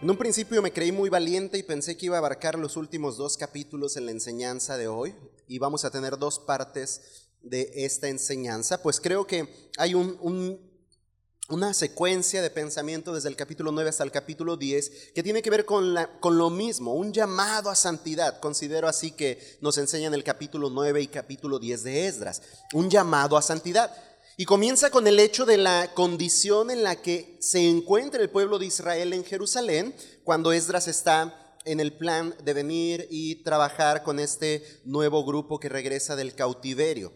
[0.00, 3.16] En un principio me creí muy valiente y pensé que iba a abarcar los últimos
[3.16, 5.12] dos capítulos en la enseñanza de hoy
[5.48, 12.42] y vamos a tener dos partes de esta enseñanza, pues creo que hay una secuencia
[12.42, 15.96] de pensamiento desde el capítulo 9 hasta el capítulo 10 que tiene que ver con,
[16.20, 18.38] con lo mismo, un llamado a santidad.
[18.38, 23.36] Considero así que nos enseñan el capítulo 9 y capítulo 10 de Esdras, un llamado
[23.36, 23.92] a santidad.
[24.40, 28.60] Y comienza con el hecho de la condición en la que se encuentra el pueblo
[28.60, 29.92] de Israel en Jerusalén
[30.22, 35.68] cuando Esdras está en el plan de venir y trabajar con este nuevo grupo que
[35.68, 37.12] regresa del cautiverio.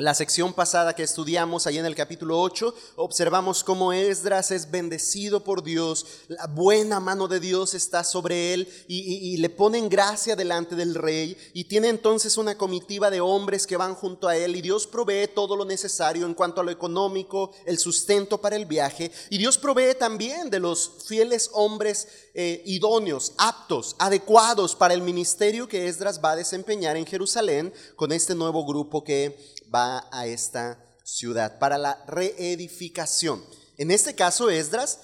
[0.00, 5.44] La sección pasada que estudiamos ahí en el capítulo 8, observamos cómo Esdras es bendecido
[5.44, 10.74] por Dios, la buena mano de Dios está sobre él y, le ponen gracia delante
[10.74, 14.62] del rey y tiene entonces una comitiva de hombres que van junto a él y
[14.62, 19.12] Dios provee todo lo necesario en cuanto a lo económico, el sustento para el viaje
[19.28, 25.68] y Dios provee también de los fieles hombres eh, idóneos, aptos, adecuados para el ministerio
[25.68, 29.36] que Esdras va a desempeñar en Jerusalén con este nuevo grupo que
[29.72, 33.44] va a esta ciudad para la reedificación.
[33.76, 35.00] En este caso, Esdras,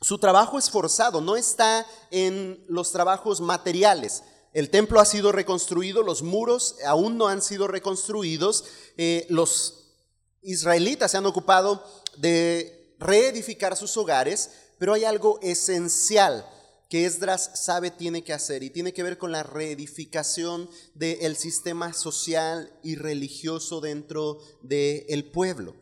[0.00, 4.22] su trabajo esforzado no está en los trabajos materiales.
[4.52, 8.64] El templo ha sido reconstruido, los muros aún no han sido reconstruidos,
[8.96, 9.94] eh, los
[10.42, 11.84] israelitas se han ocupado
[12.16, 16.46] de reedificar sus hogares, pero hay algo esencial
[16.88, 21.92] que Esdras sabe tiene que hacer y tiene que ver con la reedificación del sistema
[21.92, 25.74] social y religioso dentro del pueblo.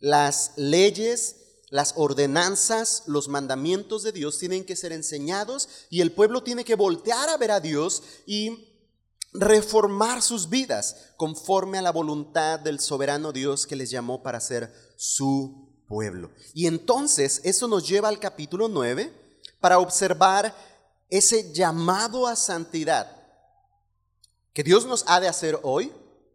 [0.00, 1.36] Las leyes,
[1.70, 6.74] las ordenanzas, los mandamientos de Dios tienen que ser enseñados y el pueblo tiene que
[6.74, 8.64] voltear a ver a Dios y
[9.32, 14.72] reformar sus vidas conforme a la voluntad del soberano Dios que les llamó para ser
[14.96, 16.32] su pueblo.
[16.52, 19.27] Y entonces eso nos lleva al capítulo 9
[19.60, 20.54] para observar
[21.10, 23.18] ese llamado a santidad
[24.52, 25.92] que Dios nos ha de hacer hoy,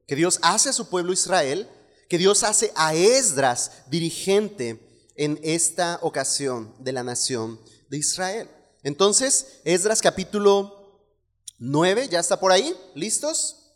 [0.07, 1.69] que Dios hace a su pueblo Israel,
[2.07, 8.50] que Dios hace a Esdras dirigente en esta ocasión de la nación de Israel.
[8.84, 11.01] Entonces, Esdras capítulo
[11.59, 12.75] 9, ¿ya está por ahí?
[12.95, 13.72] ¿Listos?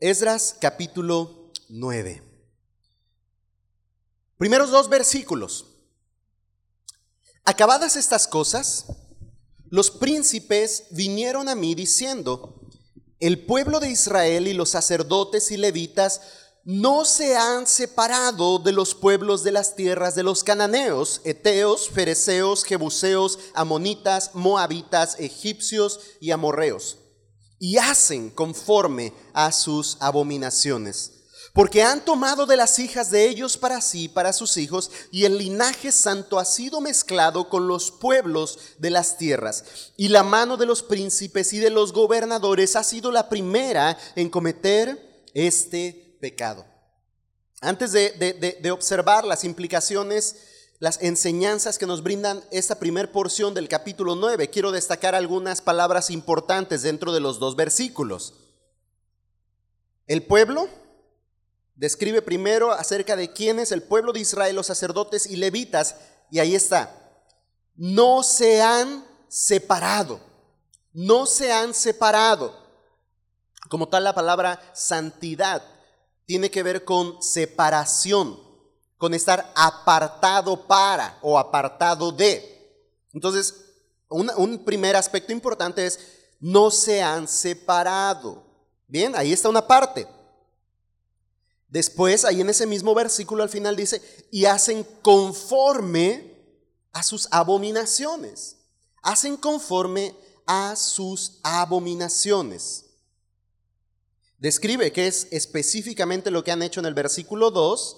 [0.00, 2.27] Esdras capítulo 9.
[4.38, 5.66] Primeros dos versículos.
[7.44, 8.84] Acabadas estas cosas,
[9.68, 12.60] los príncipes vinieron a mí diciendo,
[13.18, 16.20] el pueblo de Israel y los sacerdotes y levitas
[16.64, 22.62] no se han separado de los pueblos de las tierras de los cananeos, eteos, fereceos,
[22.62, 26.98] jebuseos, amonitas, moabitas, egipcios y amorreos,
[27.58, 31.17] y hacen conforme a sus abominaciones
[31.58, 35.38] porque han tomado de las hijas de ellos para sí, para sus hijos, y el
[35.38, 39.64] linaje santo ha sido mezclado con los pueblos de las tierras.
[39.96, 44.30] Y la mano de los príncipes y de los gobernadores ha sido la primera en
[44.30, 46.64] cometer este pecado.
[47.60, 50.36] Antes de, observar las implicaciones,
[50.78, 56.10] las enseñanzas que nos brindan esta primera porción del capítulo 9, quiero destacar algunas palabras
[56.10, 58.34] importantes dentro de los dos versículos.
[60.06, 60.68] El pueblo
[61.78, 65.94] describe primero acerca de quién es el pueblo de Israel, los sacerdotes y levitas,
[66.30, 66.92] y ahí está.
[67.76, 70.20] No se han separado,
[70.92, 72.66] no se han separado.
[73.70, 75.62] Como tal la palabra santidad
[76.26, 78.40] tiene que ver con separación,
[78.96, 82.90] con estar apartado para o apartado de.
[83.12, 83.54] Entonces,
[84.08, 86.00] un, un primer aspecto importante es,
[86.40, 88.44] no se han separado.
[88.88, 90.17] Bien, ahí está una parte.
[91.68, 96.34] Después, ahí en ese mismo versículo al final dice, y hacen conforme
[96.92, 98.56] a sus abominaciones.
[99.02, 100.14] Hacen conforme
[100.46, 102.86] a sus abominaciones.
[104.38, 107.96] Describe que es específicamente lo que han hecho en el versículo 2.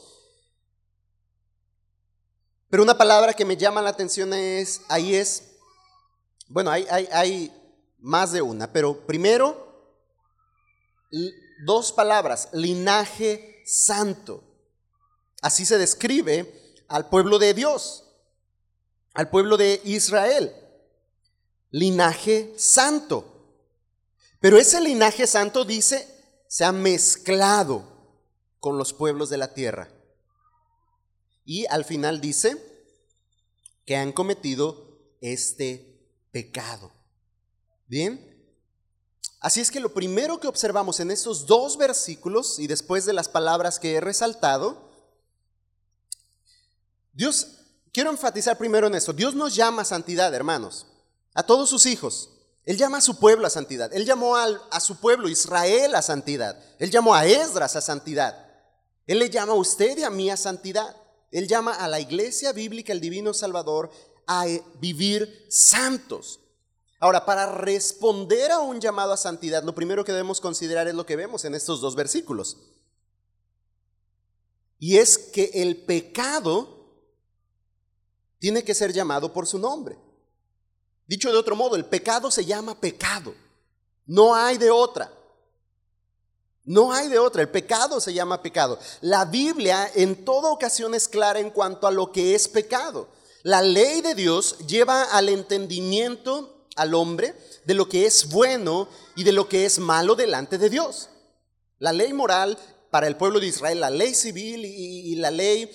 [2.70, 5.44] Pero una palabra que me llama la atención es, ahí es,
[6.48, 7.52] bueno, hay, hay, hay
[7.98, 9.70] más de una, pero primero,
[11.64, 14.42] dos palabras, linaje santo.
[15.42, 18.04] Así se describe al pueblo de Dios,
[19.14, 20.54] al pueblo de Israel.
[21.70, 23.24] Linaje santo.
[24.40, 26.08] Pero ese linaje santo dice,
[26.48, 27.84] se ha mezclado
[28.58, 29.88] con los pueblos de la tierra.
[31.44, 32.56] Y al final dice
[33.86, 36.92] que han cometido este pecado.
[37.86, 38.29] Bien,
[39.40, 43.28] Así es que lo primero que observamos en estos dos versículos y después de las
[43.28, 44.90] palabras que he resaltado,
[47.14, 47.48] Dios,
[47.92, 50.86] quiero enfatizar primero en esto, Dios nos llama a santidad, hermanos,
[51.34, 52.30] a todos sus hijos.
[52.66, 53.92] Él llama a su pueblo a santidad.
[53.94, 56.62] Él llamó a su pueblo Israel a santidad.
[56.78, 58.46] Él llamó a Esdras a santidad.
[59.06, 60.94] Él le llama a usted y a mí a santidad.
[61.30, 63.90] Él llama a la iglesia bíblica, el divino Salvador,
[64.26, 64.44] a
[64.78, 66.40] vivir santos.
[67.00, 71.06] Ahora, para responder a un llamado a santidad, lo primero que debemos considerar es lo
[71.06, 72.58] que vemos en estos dos versículos.
[74.78, 76.68] Y es que el pecado
[78.38, 79.98] tiene que ser llamado por su nombre.
[81.06, 83.34] Dicho de otro modo, el pecado se llama pecado.
[84.04, 85.10] No hay de otra.
[86.64, 88.78] No hay de otra, el pecado se llama pecado.
[89.00, 93.08] La Biblia en toda ocasión es clara en cuanto a lo que es pecado.
[93.42, 97.34] La ley de Dios lleva al entendimiento al hombre
[97.64, 101.08] de lo que es bueno y de lo que es malo delante de Dios.
[101.78, 102.58] La ley moral
[102.90, 105.70] para el pueblo de Israel, la ley civil y, la ley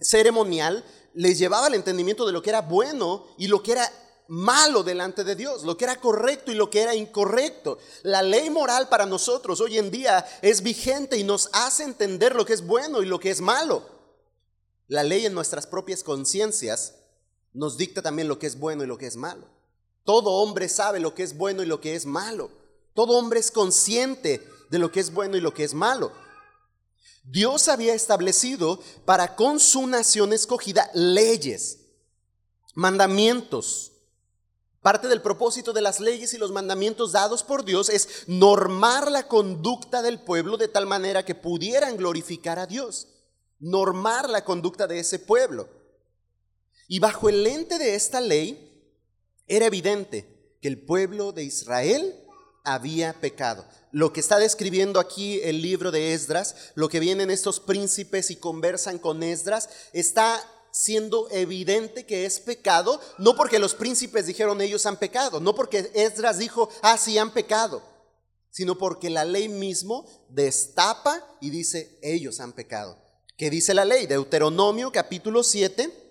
[0.00, 0.84] ceremonial
[1.14, 3.92] les llevaba al entendimiento de lo que era bueno y lo que era
[4.28, 7.78] malo delante de Dios, lo que era correcto y lo que era incorrecto.
[8.02, 12.44] La ley moral para nosotros hoy en día es vigente y nos hace entender lo
[12.44, 13.82] que es bueno y lo que es malo.
[14.86, 16.94] La ley en nuestras propias conciencias
[17.52, 19.57] nos dicta también lo que es bueno y lo que es malo.
[20.08, 22.50] Todo hombre sabe lo que es bueno y lo que es malo.
[22.94, 26.12] Todo hombre es consciente de lo que es bueno y lo que es malo.
[27.24, 31.80] Dios había establecido para con su nación escogida leyes,
[32.72, 33.92] mandamientos,
[34.80, 39.28] Parte del propósito de las leyes y los mandamientos dados por Dios es normar la
[39.28, 43.08] conducta del pueblo de tal manera que pudieran glorificar a Dios.
[43.58, 45.68] Normar la conducta de ese pueblo.
[46.86, 48.67] Y bajo el lente de esta ley
[49.48, 52.14] era evidente que el pueblo de Israel
[52.64, 53.64] había pecado.
[53.92, 58.36] Lo que está describiendo aquí el libro de Esdras, lo que vienen estos príncipes y
[58.36, 64.84] conversan con Esdras, está siendo evidente que es pecado, no porque los príncipes dijeron ellos
[64.86, 67.82] han pecado, no porque Esdras dijo, ah, sí han pecado,
[68.50, 72.98] sino porque la ley mismo destapa y dice, ellos han pecado.
[73.36, 74.06] ¿Qué dice la ley?
[74.06, 76.07] Deuteronomio capítulo 7.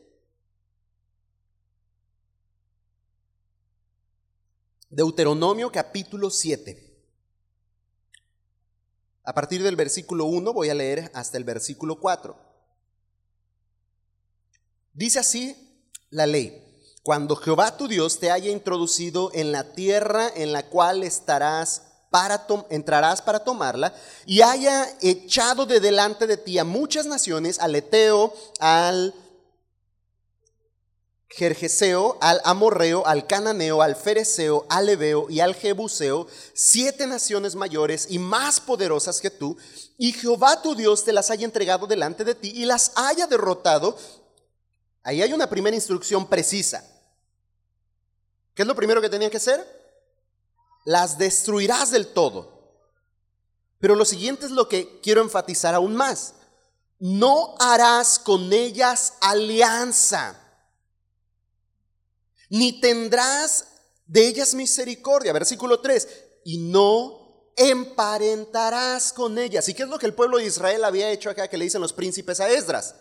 [4.89, 6.86] Deuteronomio capítulo 7.
[9.25, 12.38] A partir del versículo 1 voy a leer hasta el versículo 4.
[14.94, 16.63] Dice así la ley.
[17.04, 22.48] Cuando Jehová tu Dios te haya introducido en la tierra en la cual estarás para
[22.69, 23.94] entrarás para tomarla
[24.25, 29.13] y haya echado de delante de ti a muchas naciones, al Eteo, al
[31.29, 38.07] Jerjeseo, al Amorreo, al Cananeo, al Fereseo, al Ebeo y al Jebuseo, siete naciones mayores
[38.09, 39.57] y más poderosas que tú,
[39.97, 43.97] y Jehová tu Dios te las haya entregado delante de ti y las haya derrotado
[45.07, 46.83] Ahí hay una primera instrucción precisa.
[48.53, 49.65] ¿Qué es lo primero que tenía que hacer?
[50.83, 52.75] Las destruirás del todo.
[53.80, 56.33] Pero lo siguiente es lo que quiero enfatizar aún más.
[57.00, 60.38] No harás con ellas alianza,
[62.49, 63.68] ni tendrás
[64.06, 65.33] de ellas misericordia.
[65.33, 66.07] Versículo 3.
[66.45, 69.68] Y no emparentarás con ellas.
[69.68, 71.81] ¿Y qué es lo que el pueblo de Israel había hecho acá que le dicen
[71.81, 72.95] los príncipes a Esdras?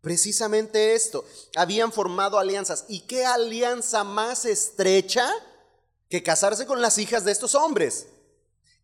[0.00, 1.24] Precisamente esto,
[1.56, 2.84] habían formado alianzas.
[2.88, 5.30] ¿Y qué alianza más estrecha
[6.10, 8.06] que casarse con las hijas de estos hombres?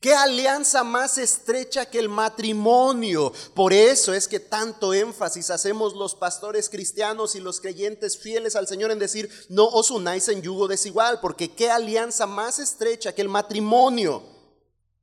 [0.00, 3.34] ¿Qué alianza más estrecha que el matrimonio?
[3.54, 8.66] Por eso es que tanto énfasis hacemos los pastores cristianos y los creyentes fieles al
[8.66, 13.20] Señor en decir, no os unáis en yugo desigual, porque qué alianza más estrecha que
[13.20, 14.22] el matrimonio.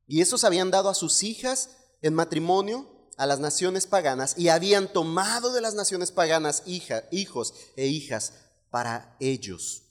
[0.07, 1.69] Y esos habían dado a sus hijas
[2.01, 2.87] en matrimonio
[3.17, 8.33] a las naciones paganas y habían tomado de las naciones paganas hijos e hijas
[8.71, 9.86] para ellos.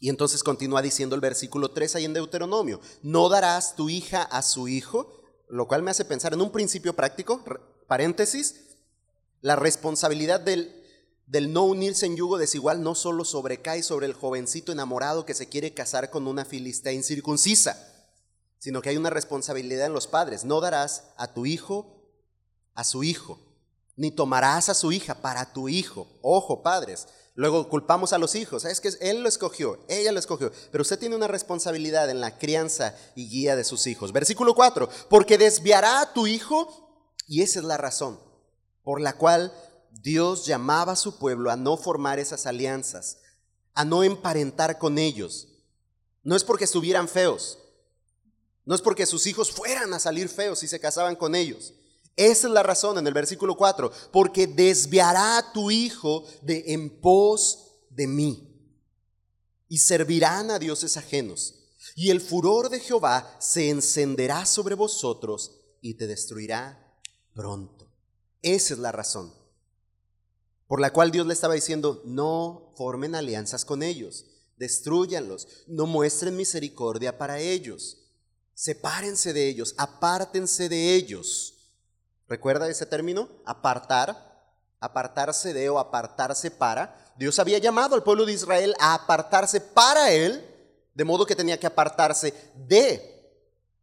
[0.00, 4.42] Y entonces continúa diciendo el versículo 3 ahí en Deuteronomio, no darás tu hija a
[4.42, 5.12] su hijo,
[5.48, 7.42] lo cual me hace pensar en un principio práctico,
[7.86, 8.76] paréntesis,
[9.40, 10.74] la responsabilidad del,
[11.26, 15.48] del no unirse en yugo desigual no solo sobrecae sobre el jovencito enamorado que se
[15.48, 17.94] quiere casar con una filistea incircuncisa,
[18.58, 20.44] sino que hay una responsabilidad en los padres.
[20.44, 21.98] No darás a tu hijo
[22.74, 23.40] a su hijo,
[23.96, 26.06] ni tomarás a su hija para tu hijo.
[26.22, 27.08] Ojo, padres.
[27.38, 28.64] Luego culpamos a los hijos.
[28.64, 30.50] Es que él lo escogió, ella lo escogió.
[30.72, 34.10] Pero usted tiene una responsabilidad en la crianza y guía de sus hijos.
[34.10, 34.88] Versículo 4.
[35.08, 38.18] Porque desviará a tu hijo, y esa es la razón
[38.82, 39.52] por la cual
[39.92, 43.18] Dios llamaba a su pueblo a no formar esas alianzas,
[43.72, 45.46] a no emparentar con ellos.
[46.24, 47.60] No es porque estuvieran feos,
[48.64, 51.72] no es porque sus hijos fueran a salir feos si se casaban con ellos,
[52.18, 57.00] Esa es la razón en el versículo 4, porque desviará a tu hijo de en
[57.00, 58.44] pos de mí
[59.68, 61.54] y servirán a dioses ajenos.
[61.94, 67.00] Y el furor de Jehová se encenderá sobre vosotros y te destruirá
[67.34, 67.90] pronto.
[68.42, 69.32] Esa es la razón
[70.68, 74.26] por la cual Dios le estaba diciendo, no formen alianzas con ellos,
[74.58, 77.96] destruyanlos, no muestren misericordia para ellos,
[78.52, 81.54] sepárense de ellos, apártense de ellos.
[82.28, 83.28] ¿Recuerda ese término?
[83.46, 84.44] Apartar,
[84.80, 87.12] apartarse de o apartarse para.
[87.16, 90.44] Dios había llamado al pueblo de Israel a apartarse para Él,
[90.94, 93.18] de modo que tenía que apartarse de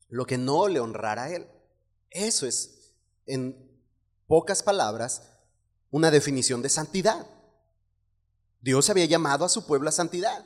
[0.10, 1.48] lo que no le honrara a Él.
[2.12, 2.94] Eso es,
[3.26, 3.82] en
[4.28, 5.24] pocas palabras,
[5.90, 7.26] una definición de santidad.
[8.62, 10.46] Dios había llamado a su pueblo a santidad.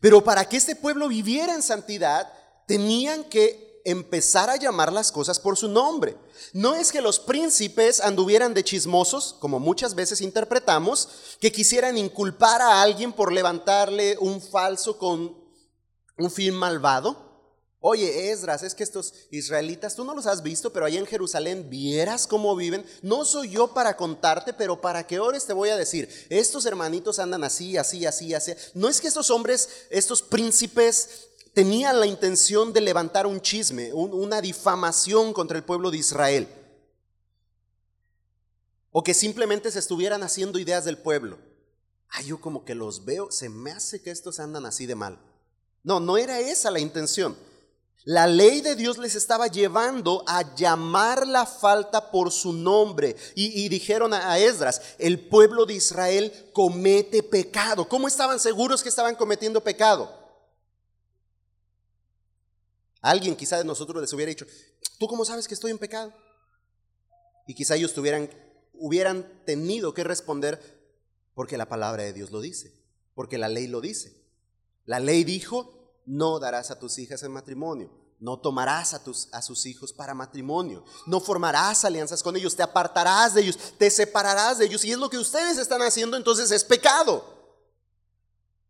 [0.00, 2.30] Pero para que este pueblo viviera en santidad,
[2.66, 6.16] tenían que empezar a llamar las cosas por su nombre.
[6.52, 11.08] No es que los príncipes anduvieran de chismosos, como muchas veces interpretamos,
[11.40, 15.36] que quisieran inculpar a alguien por levantarle un falso con
[16.16, 17.28] un fin malvado.
[17.80, 21.70] Oye, Esdras, es que estos israelitas, tú no los has visto, pero allá en Jerusalén
[21.70, 22.84] vieras cómo viven.
[23.02, 27.20] No soy yo para contarte, pero para que ores te voy a decir, estos hermanitos
[27.20, 28.52] andan así, así, así, así.
[28.74, 31.27] No es que estos hombres, estos príncipes,
[31.58, 36.48] tenían la intención de levantar un chisme, una difamación contra el pueblo de Israel.
[38.92, 41.36] O que simplemente se estuvieran haciendo ideas del pueblo.
[42.10, 45.18] Ay, yo como que los veo, se me hace que estos andan así de mal.
[45.82, 47.36] No, no era esa la intención.
[48.04, 53.16] La ley de Dios les estaba llevando a llamar la falta por su nombre.
[53.34, 57.88] Y, dijeron a, Esdras, el pueblo de Israel comete pecado.
[57.88, 60.17] ¿Cómo estaban seguros que estaban cometiendo pecado?
[63.00, 64.46] Alguien quizá de nosotros les hubiera dicho,
[64.98, 66.12] ¿tú cómo sabes que estoy en pecado?
[67.46, 68.28] Y quizá ellos tuvieran,
[68.74, 70.60] hubieran tenido que responder
[71.34, 72.74] porque la palabra de Dios lo dice,
[73.14, 74.24] porque la ley lo dice.
[74.84, 79.64] La ley dijo, no darás a tus hijas en matrimonio, no tomarás tus, a sus
[79.66, 84.66] hijos para matrimonio, no formarás alianzas con ellos, te apartarás de ellos, te separarás de
[84.66, 84.84] ellos.
[84.84, 87.24] Y es lo que ustedes están haciendo, entonces es pecado.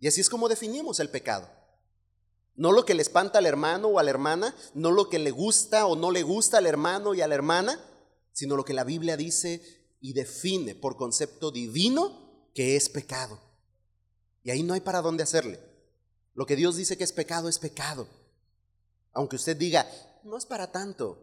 [0.00, 1.48] Y así es como definimos el pecado.
[2.58, 5.30] No lo que le espanta al hermano o a la hermana, no lo que le
[5.30, 7.80] gusta o no le gusta al hermano y a la hermana,
[8.32, 9.62] sino lo que la Biblia dice
[10.00, 13.38] y define por concepto divino que es pecado.
[14.42, 15.60] Y ahí no hay para dónde hacerle.
[16.34, 18.08] Lo que Dios dice que es pecado es pecado.
[19.12, 19.88] Aunque usted diga,
[20.24, 21.16] no es para tanto.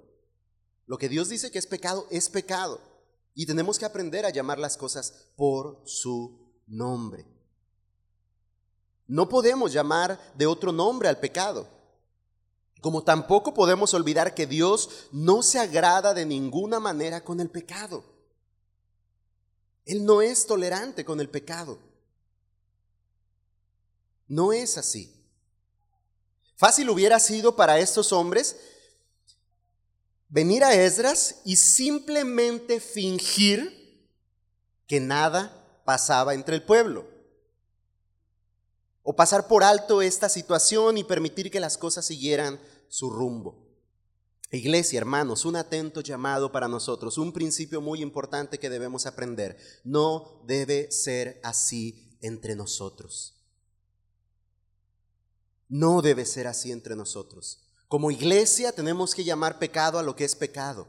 [0.85, 2.79] Lo que Dios dice que es pecado es pecado.
[3.33, 7.34] Y tenemos que aprender a llamar las cosas por su nombre.
[9.07, 11.67] No podemos llamar de otro nombre al pecado.
[12.81, 18.03] Como tampoco podemos olvidar que Dios no se agrada de ninguna manera con el pecado.
[19.85, 21.79] Él no es tolerante con el pecado.
[24.27, 25.11] No es así.
[26.57, 28.55] Fácil hubiera sido para estos hombres
[30.29, 34.09] venir a Esdras y simplemente fingir
[34.87, 37.14] que nada pasaba entre el pueblo.
[39.07, 43.63] O pasar por alto esta situación y permitir que las cosas siguieran su rumbo.
[44.49, 49.57] Iglesia, hermanos, un atento llamado para nosotros, un principio muy importante que debemos aprender.
[49.83, 53.43] No debe ser así entre nosotros.
[55.69, 57.59] No debe ser así entre nosotros.
[57.87, 60.87] Como iglesia tenemos que llamar pecado a lo que es pecado.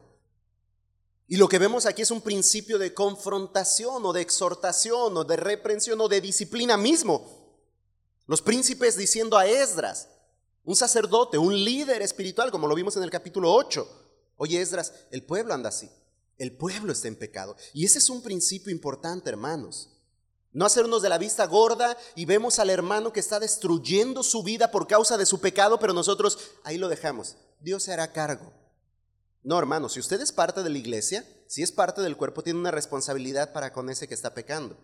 [1.29, 5.37] Y lo que vemos aquí es un principio de confrontación o de exhortación o de
[5.37, 7.36] reprensión o de disciplina mismo.
[8.27, 10.09] Los príncipes diciendo a Esdras,
[10.65, 13.89] un sacerdote, un líder espiritual, como lo vimos en el capítulo 8.
[14.37, 15.89] Oye Esdras, el pueblo anda así.
[16.37, 17.57] El pueblo está en pecado.
[17.73, 19.91] Y ese es un principio importante, hermanos.
[20.53, 24.71] No hacernos de la vista gorda y vemos al hermano que está destruyendo su vida
[24.71, 27.37] por causa de su pecado, pero nosotros ahí lo dejamos.
[27.61, 28.53] Dios se hará cargo.
[29.43, 32.59] No, hermano, si usted es parte de la iglesia, si es parte del cuerpo, tiene
[32.59, 34.77] una responsabilidad para con ese que está pecando.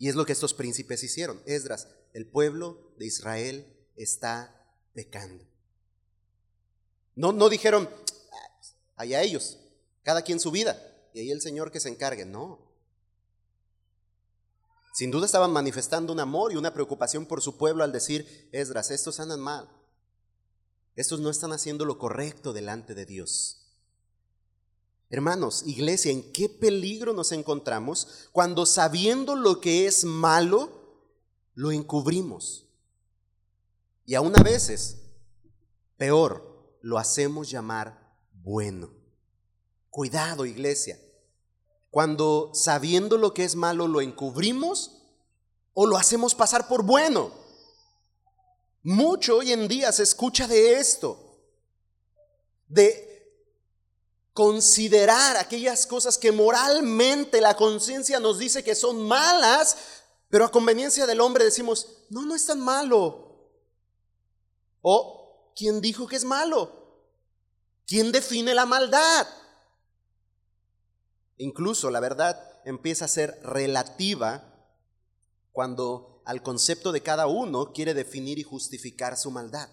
[0.00, 1.40] Y es lo que estos príncipes hicieron.
[1.46, 5.44] Esdras, el pueblo de Israel está pecando.
[7.14, 7.88] No, no dijeron,
[8.32, 8.60] ah,
[8.96, 9.58] allá ellos,
[10.02, 10.82] cada quien su vida,
[11.14, 12.24] y ahí el Señor que se encargue.
[12.24, 12.70] No,
[14.92, 18.90] sin duda estaban manifestando un amor y una preocupación por su pueblo al decir, Esdras,
[18.90, 19.68] estos andan mal.
[20.96, 23.59] Estos no están haciendo lo correcto delante de Dios.
[25.12, 30.70] Hermanos, iglesia, ¿en qué peligro nos encontramos cuando sabiendo lo que es malo,
[31.54, 32.68] lo encubrimos?
[34.06, 34.98] Y aún a veces,
[35.96, 38.90] peor, lo hacemos llamar bueno.
[39.90, 40.96] Cuidado, iglesia.
[41.90, 45.02] Cuando sabiendo lo que es malo lo encubrimos
[45.74, 47.32] o lo hacemos pasar por bueno.
[48.84, 51.18] Mucho hoy en día se escucha de esto,
[52.68, 53.09] de
[54.32, 59.76] considerar aquellas cosas que moralmente la conciencia nos dice que son malas,
[60.28, 63.50] pero a conveniencia del hombre decimos, no, no es tan malo.
[64.82, 66.80] O, ¿quién dijo que es malo?
[67.86, 69.26] ¿Quién define la maldad?
[71.36, 74.44] Incluso la verdad empieza a ser relativa
[75.52, 79.68] cuando al concepto de cada uno quiere definir y justificar su maldad.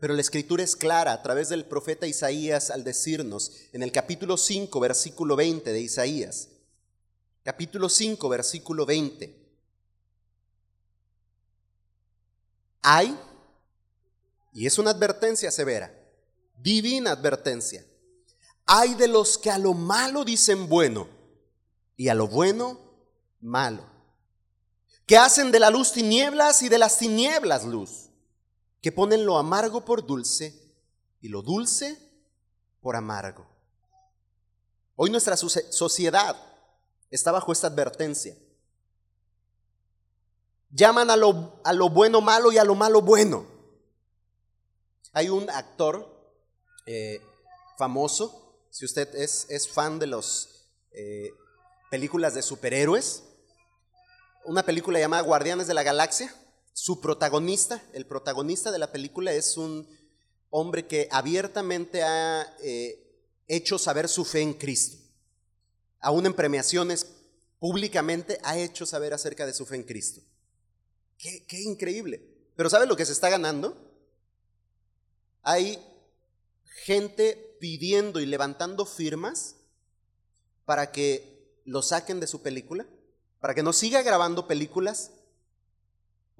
[0.00, 4.38] Pero la escritura es clara a través del profeta Isaías al decirnos en el capítulo
[4.38, 6.48] 5, versículo 20 de Isaías,
[7.44, 9.36] capítulo 5, versículo 20,
[12.80, 13.14] hay,
[14.54, 15.94] y es una advertencia severa,
[16.56, 17.84] divina advertencia,
[18.64, 21.08] hay de los que a lo malo dicen bueno
[21.98, 22.80] y a lo bueno
[23.42, 23.84] malo,
[25.04, 28.09] que hacen de la luz tinieblas y de las tinieblas luz
[28.80, 30.54] que ponen lo amargo por dulce
[31.20, 31.98] y lo dulce
[32.80, 33.46] por amargo.
[34.96, 36.36] Hoy nuestra sociedad
[37.10, 38.36] está bajo esta advertencia.
[40.70, 43.46] Llaman a lo, a lo bueno malo y a lo malo bueno.
[45.12, 46.08] Hay un actor
[46.86, 47.20] eh,
[47.76, 51.30] famoso, si usted es, es fan de las eh,
[51.90, 53.24] películas de superhéroes,
[54.44, 56.32] una película llamada Guardianes de la Galaxia,
[56.72, 59.88] su protagonista, el protagonista de la película es un
[60.50, 63.10] hombre que abiertamente ha eh,
[63.46, 64.98] hecho saber su fe en Cristo.
[66.00, 67.06] Aún en premiaciones
[67.58, 70.20] públicamente ha hecho saber acerca de su fe en Cristo.
[71.18, 72.22] Qué, qué increíble.
[72.56, 73.76] Pero ¿sabe lo que se está ganando?
[75.42, 75.78] Hay
[76.84, 79.56] gente pidiendo y levantando firmas
[80.64, 82.86] para que lo saquen de su película,
[83.40, 85.10] para que no siga grabando películas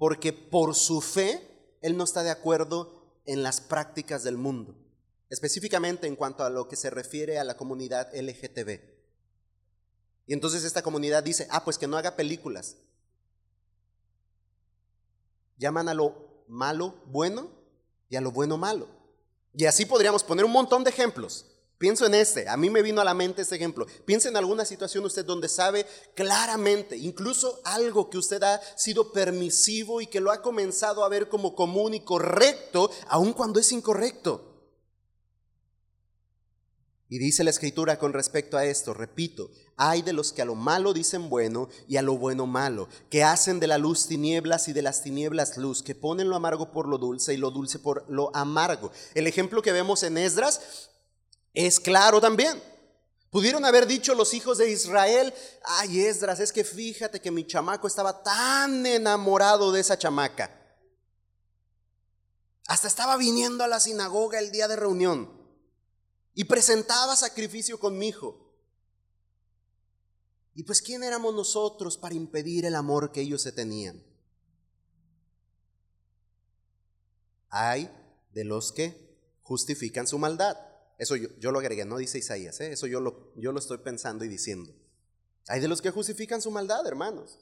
[0.01, 1.47] porque por su fe
[1.79, 4.73] él no está de acuerdo en las prácticas del mundo,
[5.29, 8.79] específicamente en cuanto a lo que se refiere a la comunidad LGTB.
[10.25, 12.77] Y entonces esta comunidad dice, ah, pues que no haga películas.
[15.59, 17.51] Llaman a lo malo bueno
[18.09, 18.87] y a lo bueno malo.
[19.53, 21.45] Y así podríamos poner un montón de ejemplos.
[21.81, 23.87] Pienso en este, a mí me vino a la mente este ejemplo.
[24.05, 29.99] Piensa en alguna situación usted donde sabe claramente, incluso algo que usted ha sido permisivo
[29.99, 34.47] y que lo ha comenzado a ver como común y correcto, aun cuando es incorrecto.
[37.09, 40.53] Y dice la escritura con respecto a esto, repito, hay de los que a lo
[40.53, 44.73] malo dicen bueno y a lo bueno malo, que hacen de la luz tinieblas y
[44.73, 48.05] de las tinieblas luz, que ponen lo amargo por lo dulce y lo dulce por
[48.07, 48.91] lo amargo.
[49.15, 50.90] El ejemplo que vemos en Esdras
[51.53, 52.61] es claro también.
[53.29, 55.33] Pudieron haber dicho los hijos de Israel,
[55.63, 60.57] ay Esdras, es que fíjate que mi chamaco estaba tan enamorado de esa chamaca.
[62.67, 65.31] Hasta estaba viniendo a la sinagoga el día de reunión
[66.33, 68.51] y presentaba sacrificio con mi hijo.
[70.53, 74.03] Y pues, ¿quién éramos nosotros para impedir el amor que ellos se tenían?
[77.49, 77.89] Hay
[78.33, 80.57] de los que justifican su maldad.
[81.01, 82.73] Eso yo, lo agregué, no dice Isaías, ¿eh?
[82.73, 84.71] eso yo lo, yo lo estoy pensando y diciendo.
[85.47, 87.39] Hay de los que justifican su maldad, hermanos.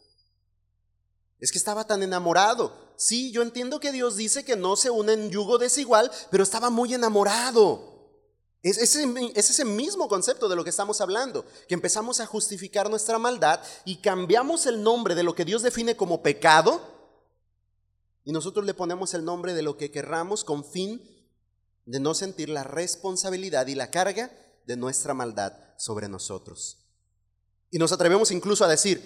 [1.41, 2.93] Es que estaba tan enamorado.
[2.95, 6.69] Sí, yo entiendo que Dios dice que no se une en yugo desigual, pero estaba
[6.69, 8.23] muy enamorado.
[8.63, 12.89] Es, es, es, ese mismo concepto de lo que estamos hablando, que empezamos a justificar
[12.89, 16.81] nuestra maldad y cambiamos el nombre de lo que Dios define como pecado
[18.23, 21.18] y nosotros le ponemos el nombre de lo que querramos con fin
[21.89, 24.31] de no sentir la responsabilidad y la carga
[24.67, 26.77] de nuestra maldad sobre nosotros.
[27.71, 29.01] Y nos atrevemos incluso a decir,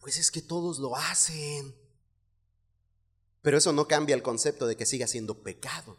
[0.00, 1.72] pues es que todos lo hacen.
[3.42, 5.96] Pero eso no cambia el concepto de que siga siendo pecado.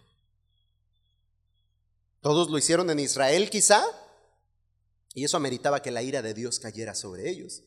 [2.20, 3.82] Todos lo hicieron en Israel quizá,
[5.14, 7.64] y eso ameritaba que la ira de Dios cayera sobre ellos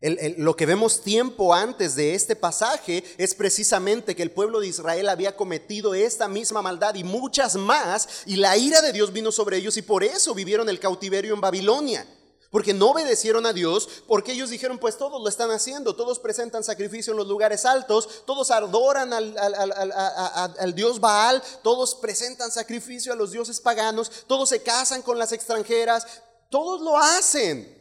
[0.00, 5.08] lo que vemos tiempo antes de este pasaje es precisamente que el pueblo de Israel
[5.08, 9.56] había cometido esta misma maldad y muchas más, y la ira de Dios vino sobre
[9.56, 12.06] ellos y por eso vivieron el cautiverio en Babilonia.
[12.50, 16.64] Porque no obedecieron a Dios, porque ellos dijeron, pues todos lo están haciendo, todos presentan
[16.64, 23.16] sacrificio en los lugares altos, todos adoran al, al dios Baal, todos presentan sacrificio a
[23.16, 26.06] los dioses paganos, todos se casan con las extranjeras,
[26.48, 27.77] todos lo hacen.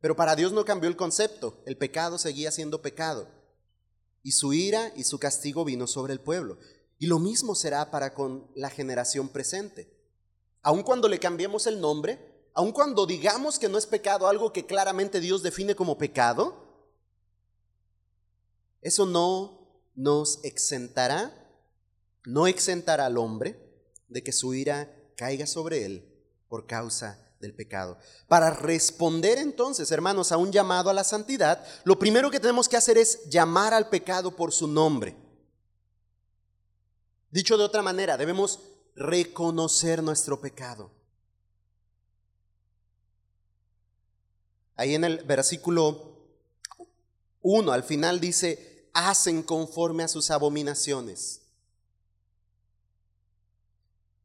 [0.00, 3.28] Pero para Dios no cambió el concepto, el pecado seguía siendo pecado.
[4.22, 6.58] Y su ira y su castigo vino sobre el pueblo.
[6.98, 9.94] Y lo mismo será para con la generación presente.
[10.62, 12.18] aun cuando le cambiemos el nombre,
[12.52, 16.66] aun cuando digamos que no es pecado algo que claramente Dios define como pecado,
[18.80, 21.32] eso no nos exentará,
[22.24, 23.58] no exentará al hombre
[24.08, 26.12] de que su ira caiga sobre él
[26.48, 27.98] por causa del pecado.
[28.28, 32.76] Para responder entonces, hermanos, a un llamado a la santidad, lo primero que tenemos que
[32.76, 35.16] hacer es llamar al pecado por su nombre.
[37.30, 38.60] Dicho de otra manera, debemos
[38.94, 40.90] reconocer nuestro pecado.
[44.76, 46.16] Ahí en el versículo
[47.42, 51.42] 1 al final dice, hacen conforme a sus abominaciones.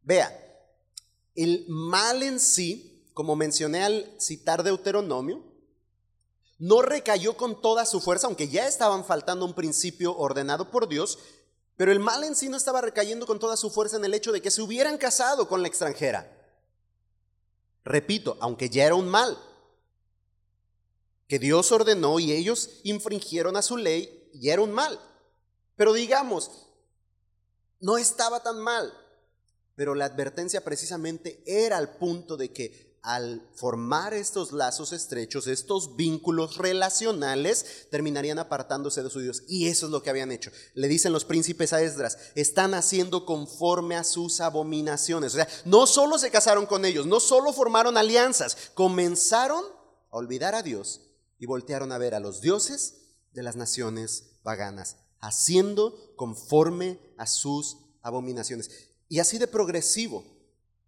[0.03, 0.37] Vea,
[1.35, 2.90] el mal en sí,
[3.21, 5.43] como mencioné al citar Deuteronomio,
[6.57, 11.19] no recayó con toda su fuerza, aunque ya estaban faltando un principio ordenado por Dios,
[11.77, 14.31] pero el mal en sí no estaba recayendo con toda su fuerza en el hecho
[14.31, 16.35] de que se hubieran casado con la extranjera.
[17.85, 19.37] Repito, aunque ya era un mal,
[21.27, 24.99] que Dios ordenó y ellos infringieron a su ley, y era un mal.
[25.75, 26.69] Pero digamos,
[27.81, 28.91] no estaba tan mal.
[29.75, 35.95] Pero la advertencia precisamente era al punto de que al formar estos lazos estrechos, estos
[35.95, 39.43] vínculos relacionales, terminarían apartándose de su Dios.
[39.47, 40.51] Y eso es lo que habían hecho.
[40.75, 45.33] Le dicen los príncipes a Esdras, están haciendo conforme a sus abominaciones.
[45.33, 49.63] O sea, no solo se casaron con ellos, no solo formaron alianzas, comenzaron
[50.11, 51.01] a olvidar a Dios
[51.39, 53.01] y voltearon a ver a los dioses
[53.33, 58.69] de las naciones paganas, haciendo conforme a sus abominaciones.
[59.09, 60.23] Y así de progresivo.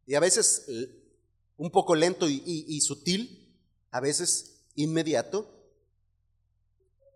[0.05, 0.65] Y a veces
[1.57, 3.55] un poco lento y, sutil,
[3.91, 5.49] a veces inmediato,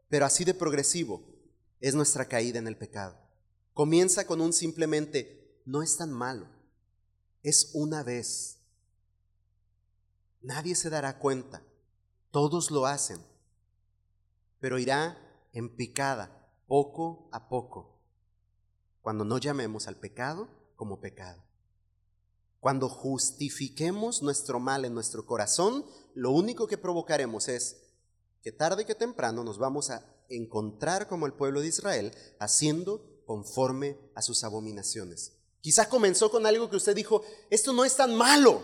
[0.09, 1.23] pero así de progresivo
[1.81, 3.17] es nuestra caída en el pecado.
[3.73, 6.47] Comienza con un simplemente, no es tan malo,
[7.43, 8.59] es una vez.
[10.41, 11.63] Nadie se dará cuenta,
[12.31, 13.19] todos lo hacen,
[14.59, 15.17] pero irá
[15.53, 17.99] en picada, poco a poco,
[19.01, 21.46] cuando no llamemos al pecado como pecado.
[22.59, 27.77] Cuando justifiquemos nuestro mal en nuestro corazón, lo único que provocaremos es
[28.41, 33.97] que tarde que temprano nos vamos a encontrar como el pueblo de Israel haciendo conforme
[34.15, 35.33] a sus abominaciones.
[35.61, 38.61] Quizás comenzó con algo que usted dijo, esto no es tan malo,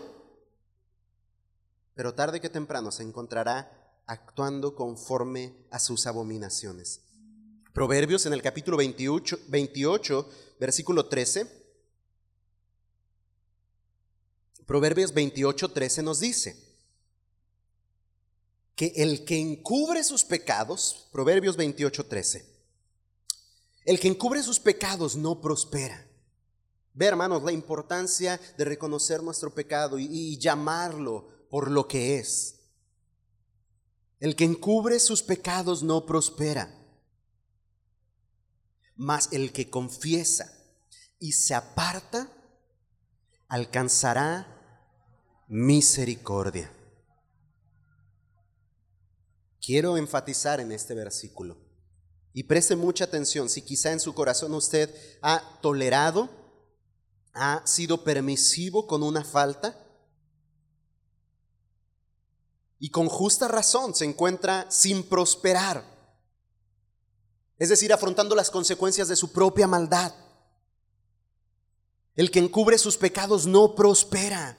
[1.94, 7.02] pero tarde que temprano se encontrará actuando conforme a sus abominaciones.
[7.72, 10.28] Proverbios en el capítulo 28, 28
[10.60, 11.63] versículo 13
[14.66, 16.56] Proverbios 28, 13 nos dice
[18.74, 22.54] que el que encubre sus pecados, Proverbios 28, 13,
[23.84, 26.08] el que encubre sus pecados no prospera.
[26.94, 32.54] Ve, hermanos, la importancia de reconocer nuestro pecado y, llamarlo por lo que es.
[34.20, 36.72] El que encubre sus pecados no prospera,
[38.96, 40.50] mas el que confiesa
[41.18, 42.30] y se aparta
[43.54, 44.48] alcanzará
[45.46, 46.72] misericordia.
[49.64, 51.56] Quiero enfatizar en este versículo
[52.32, 56.28] y preste mucha atención si quizá en su corazón usted ha tolerado,
[57.32, 59.78] ha sido permisivo con una falta
[62.80, 65.84] y con justa razón se encuentra sin prosperar,
[67.60, 70.12] es decir, afrontando las consecuencias de su propia maldad.
[72.16, 74.58] El que encubre sus pecados no prospera.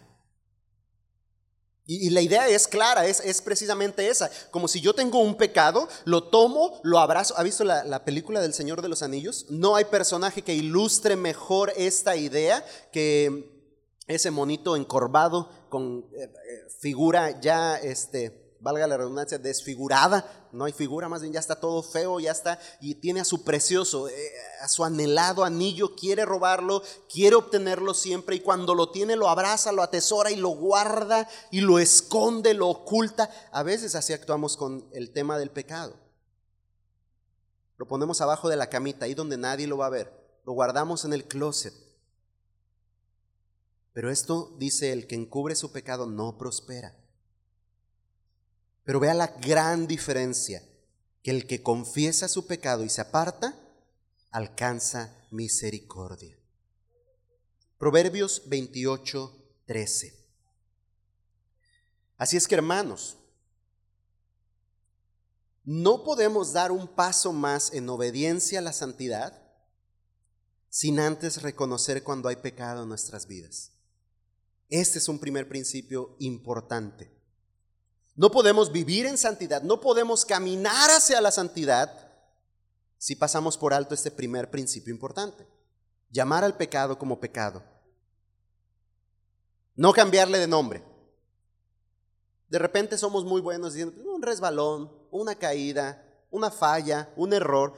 [1.88, 4.32] Y, la idea es clara, es, es, precisamente esa.
[4.50, 7.36] Como si yo tengo un pecado, lo tomo, lo abrazo.
[7.38, 9.46] ¿Ha visto la, la, película del Señor de los Anillos?
[9.50, 13.56] No hay personaje que ilustre mejor esta idea que
[14.08, 20.74] ese monito encorvado con eh, eh, figura ya, este, valga la redundancia, desfigurada, no hay
[20.74, 24.32] figura, más bien ya está todo feo, ya está, y tiene a su precioso, eh,
[24.60, 29.72] a su anhelado anillo, quiere robarlo, quiere obtenerlo siempre, y cuando lo tiene lo abraza,
[29.72, 33.30] lo atesora y lo guarda y lo esconde, lo oculta.
[33.52, 35.94] A veces así actuamos con el tema del pecado.
[37.78, 40.12] Lo ponemos abajo de la camita, ahí donde nadie lo va a ver,
[40.44, 41.76] lo guardamos en el closet.
[43.94, 47.05] Pero esto dice el que encubre su pecado no prospera.
[48.86, 50.64] Pero vea la gran diferencia,
[51.24, 53.60] que el que confiesa su pecado y se aparta,
[54.32, 56.38] alcanza misericordia.
[57.80, 60.26] Proverbios 28, 13.
[62.18, 63.18] Así es que hermanos,
[65.64, 69.42] no podemos dar un paso más en obediencia a la santidad
[70.70, 73.72] sin antes reconocer cuando hay pecado en nuestras vidas.
[74.70, 77.15] Este es un primer principio importante.
[78.16, 81.92] No podemos vivir en santidad, no podemos caminar hacia la santidad
[82.98, 85.46] si pasamos por alto este primer principio importante.
[86.10, 87.62] Llamar al pecado como pecado.
[89.76, 90.82] No cambiarle de nombre.
[92.48, 96.02] De repente somos muy buenos diciendo, un resbalón, una caída,
[96.32, 97.74] una falla, un error.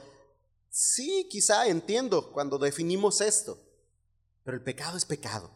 [0.70, 3.60] Sí, quizá entiendo cuando definimos esto,
[4.44, 5.50] pero el pecado es pecado.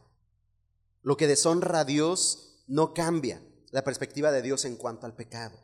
[1.04, 3.42] Lo que deshonra a Dios no cambia
[3.72, 5.58] la perspectiva de Dios en cuanto al pecado.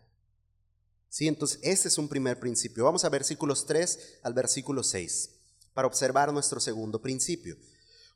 [1.10, 2.84] Sí, entonces ese es un primer principio.
[2.84, 5.30] Vamos a versículos 3 al versículo 6
[5.74, 7.56] para observar nuestro segundo principio.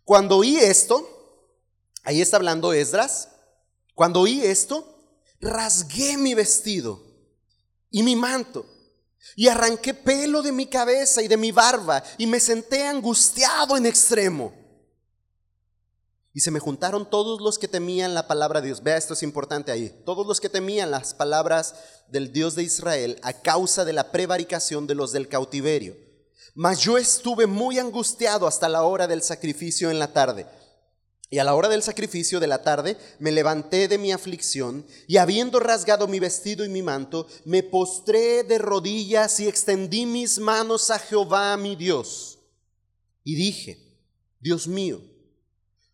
[0.03, 1.07] Cuando oí esto,
[2.03, 3.29] ahí está hablando Esdras,
[3.93, 4.97] cuando oí esto,
[5.39, 7.01] rasgué mi vestido
[7.89, 8.65] y mi manto
[9.35, 13.85] y arranqué pelo de mi cabeza y de mi barba y me senté angustiado en
[13.85, 14.53] extremo.
[16.33, 18.81] Y se me juntaron todos los que temían la palabra de Dios.
[18.81, 19.93] Vea, esto es importante ahí.
[20.05, 21.75] Todos los que temían las palabras
[22.07, 25.95] del Dios de Israel a causa de la prevaricación de los del cautiverio.
[26.53, 30.47] Mas yo estuve muy angustiado hasta la hora del sacrificio en la tarde.
[31.29, 35.15] Y a la hora del sacrificio de la tarde me levanté de mi aflicción y
[35.15, 40.89] habiendo rasgado mi vestido y mi manto, me postré de rodillas y extendí mis manos
[40.91, 42.39] a Jehová mi Dios.
[43.23, 43.77] Y dije,
[44.41, 45.01] Dios mío,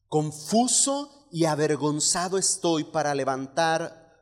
[0.08, 4.14] confuso y avergonzado estoy para levantar,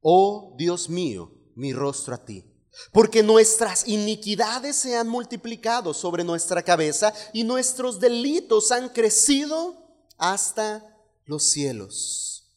[0.00, 2.44] oh Dios mío, mi rostro a ti.
[2.92, 9.76] Porque nuestras iniquidades se han multiplicado sobre nuestra cabeza y nuestros delitos han crecido
[10.16, 12.56] hasta los cielos.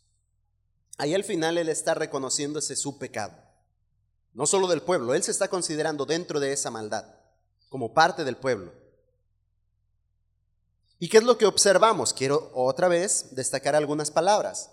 [0.97, 3.33] Ahí al final él está reconociendo ese su pecado.
[4.33, 7.05] No solo del pueblo, él se está considerando dentro de esa maldad,
[7.69, 8.73] como parte del pueblo.
[10.99, 12.13] ¿Y qué es lo que observamos?
[12.13, 14.69] Quiero otra vez destacar algunas palabras.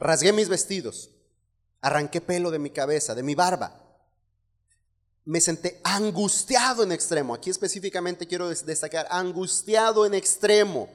[0.00, 1.10] Rasgué mis vestidos,
[1.80, 3.80] arranqué pelo de mi cabeza, de mi barba.
[5.24, 7.34] Me senté angustiado en extremo.
[7.34, 10.88] Aquí específicamente quiero destacar, angustiado en extremo.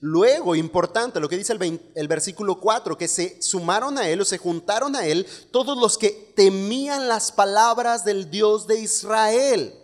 [0.00, 4.24] Luego, importante, lo que dice el, el, versículo 4, que se sumaron a él o
[4.24, 9.79] se juntaron a él todos los que temían las palabras del Dios de Israel.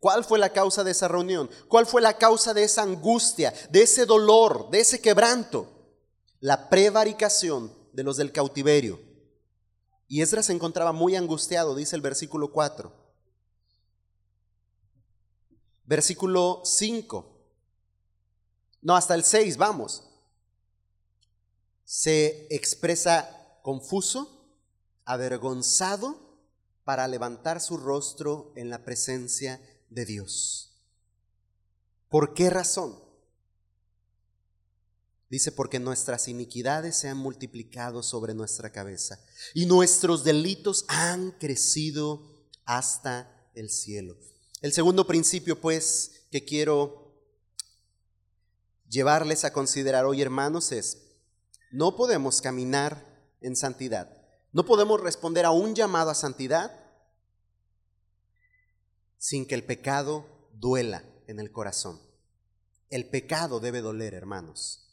[0.00, 1.50] ¿Cuál fue la causa de esa reunión?
[1.68, 5.78] ¿Cuál fue la causa de esa angustia, de ese dolor, de ese quebranto?
[6.40, 9.00] la prevaricación de los del cautiverio.
[10.06, 12.92] Y Esdras se encontraba muy angustiado, dice el versículo 4.
[15.84, 17.36] Versículo 5.
[18.82, 20.04] No, hasta el 6, vamos.
[21.84, 24.46] Se expresa confuso,
[25.04, 26.26] avergonzado,
[26.84, 30.72] para levantar su rostro en la presencia de Dios.
[32.08, 32.98] ¿Por qué razón?
[35.30, 39.22] Dice, porque nuestras iniquidades se han multiplicado sobre nuestra cabeza
[39.52, 42.22] y nuestros delitos han crecido
[42.64, 44.16] hasta el cielo.
[44.62, 47.12] El segundo principio, pues, que quiero
[48.88, 50.98] llevarles a considerar hoy, hermanos, es,
[51.70, 53.06] no podemos caminar
[53.42, 54.10] en santidad.
[54.52, 56.87] No podemos responder a un llamado a santidad
[59.18, 62.00] sin que el pecado duela en el corazón.
[62.88, 64.88] El pecado debe doler, hermanos.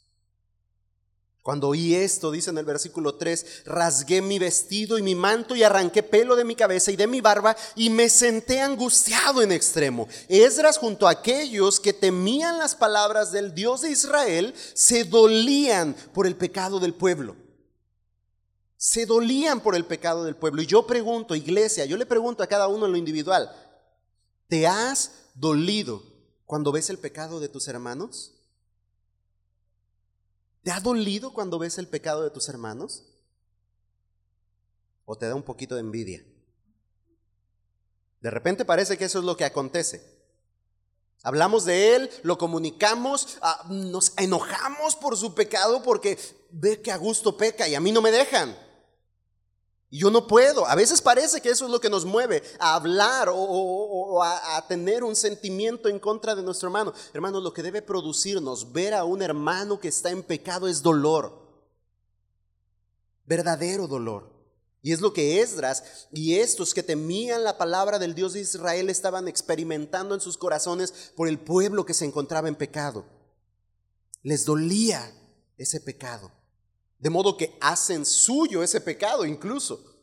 [1.46, 5.62] Cuando oí esto, dice en el versículo 3, rasgué mi vestido y mi manto y
[5.62, 10.08] arranqué pelo de mi cabeza y de mi barba y me senté angustiado en extremo.
[10.28, 16.26] Esdras junto a aquellos que temían las palabras del Dios de Israel, se dolían por
[16.26, 17.36] el pecado del pueblo.
[18.76, 20.62] Se dolían por el pecado del pueblo.
[20.62, 23.54] Y yo pregunto, iglesia, yo le pregunto a cada uno en lo individual,
[24.48, 26.02] ¿te has dolido
[26.44, 28.32] cuando ves el pecado de tus hermanos?
[30.62, 33.04] ¿Te ha dolido cuando ves el pecado de tus hermanos?
[35.04, 36.24] ¿O te da un poquito de envidia?
[38.20, 40.16] De repente parece que eso es lo que acontece.
[41.22, 46.18] Hablamos de él, lo comunicamos, ah, nos enojamos por su pecado porque
[46.50, 48.56] ve que a gusto peca y a mí no me dejan.
[49.90, 50.66] Y yo no puedo.
[50.66, 54.66] A veces parece que eso es lo que nos mueve a hablar o, a, a,
[54.66, 56.92] tener un sentimiento en contra de nuestro hermano.
[57.12, 61.46] Hermanos, lo que debe producirnos ver a un hermano que está en pecado es dolor.
[63.26, 64.36] Verdadero dolor.
[64.86, 68.88] Y es lo que Esdras y estos que temían la palabra del Dios de Israel
[68.88, 73.04] estaban experimentando en sus corazones por el pueblo que se encontraba en pecado.
[74.22, 75.12] Les dolía
[75.58, 76.30] ese pecado.
[76.98, 79.94] De modo que hacen suyo ese pecado incluso.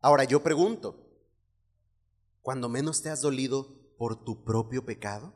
[0.00, 0.96] Ahora yo pregunto,
[2.42, 5.34] cuando menos te has dolido, por tu propio pecado?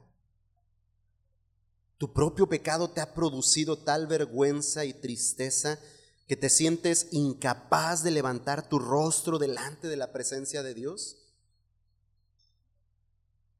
[1.98, 5.78] ¿Tu propio pecado te ha producido tal vergüenza y tristeza
[6.26, 11.18] que te sientes incapaz de levantar tu rostro delante de la presencia de Dios?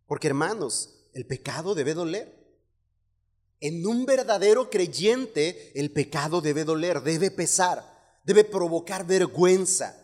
[0.07, 2.42] Porque hermanos, el pecado debe doler.
[3.63, 9.97] En un verdadero creyente el pecado debe doler, debe pesar, debe provocar vergüenza.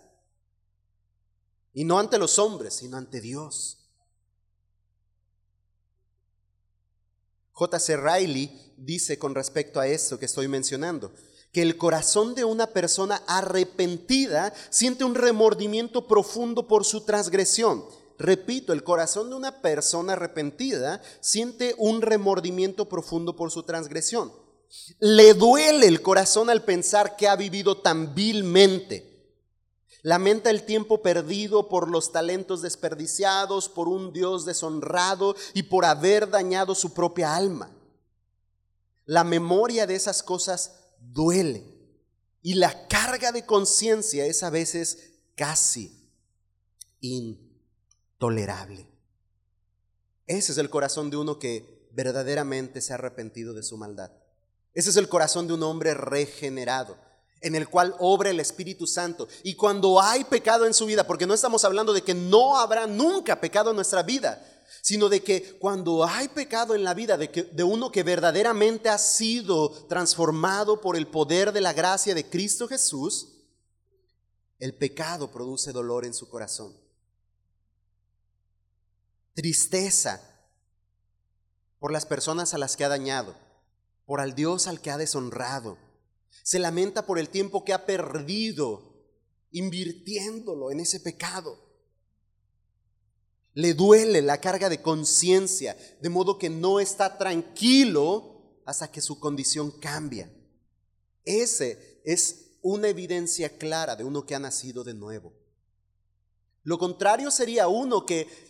[1.75, 3.79] Y no ante los hombres, sino ante Dios.
[7.51, 7.97] J.C.
[7.97, 11.13] Riley dice con respecto a esto que estoy mencionando,
[11.51, 17.85] que el corazón de una persona arrepentida siente un remordimiento profundo por su transgresión.
[18.19, 24.33] Repito, el corazón de una persona arrepentida siente un remordimiento profundo por su transgresión.
[24.99, 29.09] Le duele el corazón al pensar que ha vivido tan vilmente.
[30.03, 36.29] Lamenta el tiempo perdido por los talentos desperdiciados, por un Dios deshonrado y por haber
[36.29, 37.71] dañado su propia alma.
[39.05, 41.65] La memoria de esas cosas duele
[42.43, 46.11] y la carga de conciencia es a veces casi
[48.19, 48.85] intolerable.
[50.27, 54.11] Ese es el corazón de uno que verdaderamente se ha arrepentido de su maldad.
[54.75, 56.97] Ese es el corazón de un hombre regenerado
[57.41, 59.29] en el cual obra el Espíritu Santo.
[59.45, 62.89] Y cuando hay pecado en su vida, porque no estamos hablando de que no habrá
[62.89, 64.45] nunca pecado en nuestra vida,
[64.83, 68.89] sino de que cuando hay pecado en la vida de, que, de uno que verdaderamente
[68.89, 73.29] ha sido transformado por el poder de la gracia de Cristo Jesús,
[74.59, 76.88] el pecado produce dolor en su corazón.
[79.39, 80.21] Tristeza
[81.79, 83.37] por las personas a las que ha dañado,
[84.05, 85.79] por al Dios al que ha deshonrado
[86.43, 88.83] se lamenta por el tiempo que ha perdido
[89.53, 91.57] invirtiéndolo en ese pecado.
[93.55, 99.21] Le duele la carga de conciencia, de modo que no está tranquilo hasta que su
[99.21, 100.29] condición cambia.
[101.25, 105.33] Ese es una evidencia clara de uno que ha nacido de nuevo.
[106.65, 108.49] Lo contrario sería uno que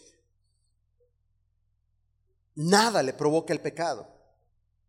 [2.58, 4.08] nada le provoca el pecado.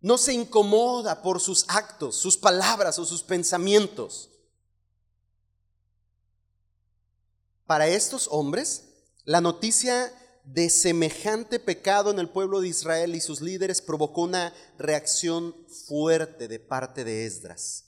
[0.01, 4.31] No se incomoda por sus actos, sus palabras o sus pensamientos.
[7.67, 8.85] Para estos hombres,
[9.23, 10.11] la noticia
[10.45, 15.53] de semejante pecado en el pueblo de Israel y sus líderes provocó una reacción
[15.87, 17.85] fuerte de parte de Esdras.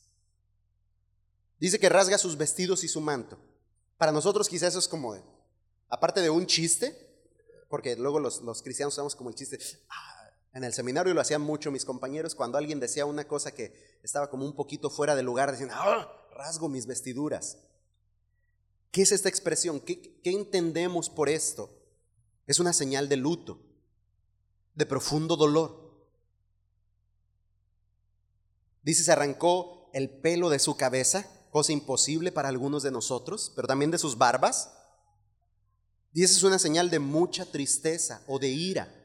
[1.59, 3.39] Dice que rasga sus vestidos y su manto.
[3.97, 5.15] Para nosotros quizás eso es como,
[5.89, 7.10] aparte de un chiste,
[7.71, 9.57] porque luego los, cristianos usamos como el chiste,
[9.89, 13.73] ah, en el seminario lo hacían mucho mis compañeros cuando alguien decía una cosa que
[14.03, 16.07] estaba como un poquito fuera de lugar, decían, ¡ah!
[16.35, 17.57] Rasgo mis vestiduras.
[18.91, 19.79] ¿Qué es esta expresión?
[19.79, 21.69] ¿Qué, ¿Qué entendemos por esto?
[22.45, 23.61] Es una señal de luto,
[24.75, 26.05] de profundo dolor.
[28.83, 33.67] Dice, se arrancó el pelo de su cabeza, cosa imposible para algunos de nosotros, pero
[33.67, 34.71] también de sus barbas.
[36.13, 39.01] Y esa es una señal de mucha tristeza o de ira.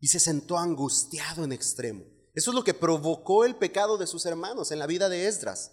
[0.00, 2.04] y se sentó angustiado en extremo.
[2.34, 5.72] Eso es lo que provocó el pecado de sus hermanos en la vida de Esdras.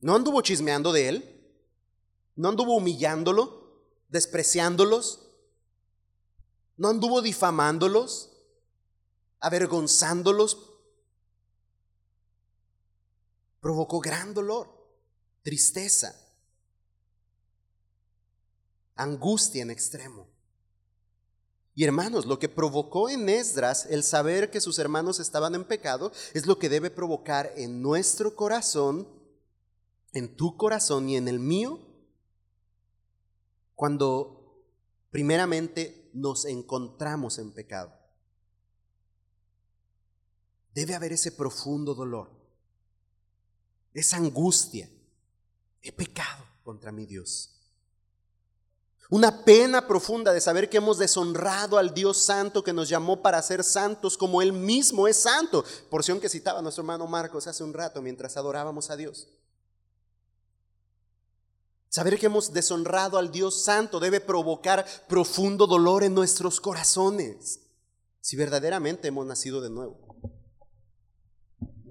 [0.00, 1.50] No anduvo chismeando de él,
[2.36, 5.26] no anduvo humillándolo, despreciándolos,
[6.76, 8.30] no anduvo difamándolos,
[9.40, 10.70] avergonzándolos.
[13.60, 14.68] Provocó gran dolor,
[15.44, 16.18] tristeza,
[18.96, 20.26] angustia en extremo.
[21.76, 26.12] Y hermanos, lo que provocó en Esdras el saber que sus hermanos estaban en pecado
[26.32, 29.06] es lo que debe provocar en nuestro corazón,
[30.12, 31.80] en tu corazón y en el mío,
[33.74, 34.64] cuando
[35.10, 37.92] primeramente nos encontramos en pecado.
[40.72, 42.30] Debe haber ese profundo dolor,
[43.92, 44.88] esa angustia.
[45.84, 47.50] He pecado contra mi Dios.
[49.10, 53.40] Una pena profunda de saber que hemos deshonrado al Dios santo que nos llamó para
[53.42, 55.62] ser santos como Él mismo es santo.
[55.90, 59.28] Porción que citaba nuestro hermano Marcos hace un rato mientras adorábamos a Dios.
[61.90, 67.60] Saber que hemos deshonrado al Dios santo debe provocar profundo dolor en nuestros corazones.
[68.22, 70.16] Si verdaderamente hemos nacido de nuevo.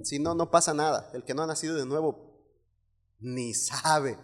[0.03, 1.11] Si no, no pasa nada.
[1.13, 2.32] El que no ha nacido de nuevo
[3.23, 4.17] ni sabe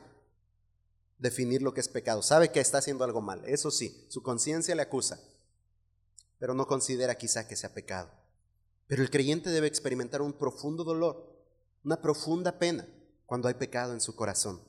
[1.18, 2.22] definir lo que es pecado.
[2.22, 5.20] Sabe que está haciendo algo mal, eso sí, su conciencia le acusa,
[6.38, 8.12] pero no considera quizá que sea pecado.
[8.88, 11.46] Pero el creyente debe experimentar un profundo dolor,
[11.84, 12.88] una profunda pena
[13.26, 14.62] cuando hay pecado en su corazón.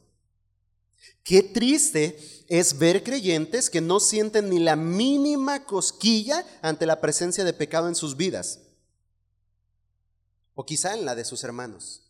[1.24, 2.18] Qué triste
[2.48, 7.88] es ver creyentes que no sienten ni la mínima cosquilla ante la presencia de pecado
[7.88, 8.60] en sus vidas,
[10.54, 12.09] o quizá en la de sus hermanos.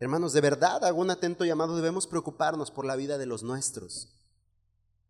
[0.00, 4.08] Hermanos, de verdad, hago un atento llamado, debemos preocuparnos por la vida de los nuestros.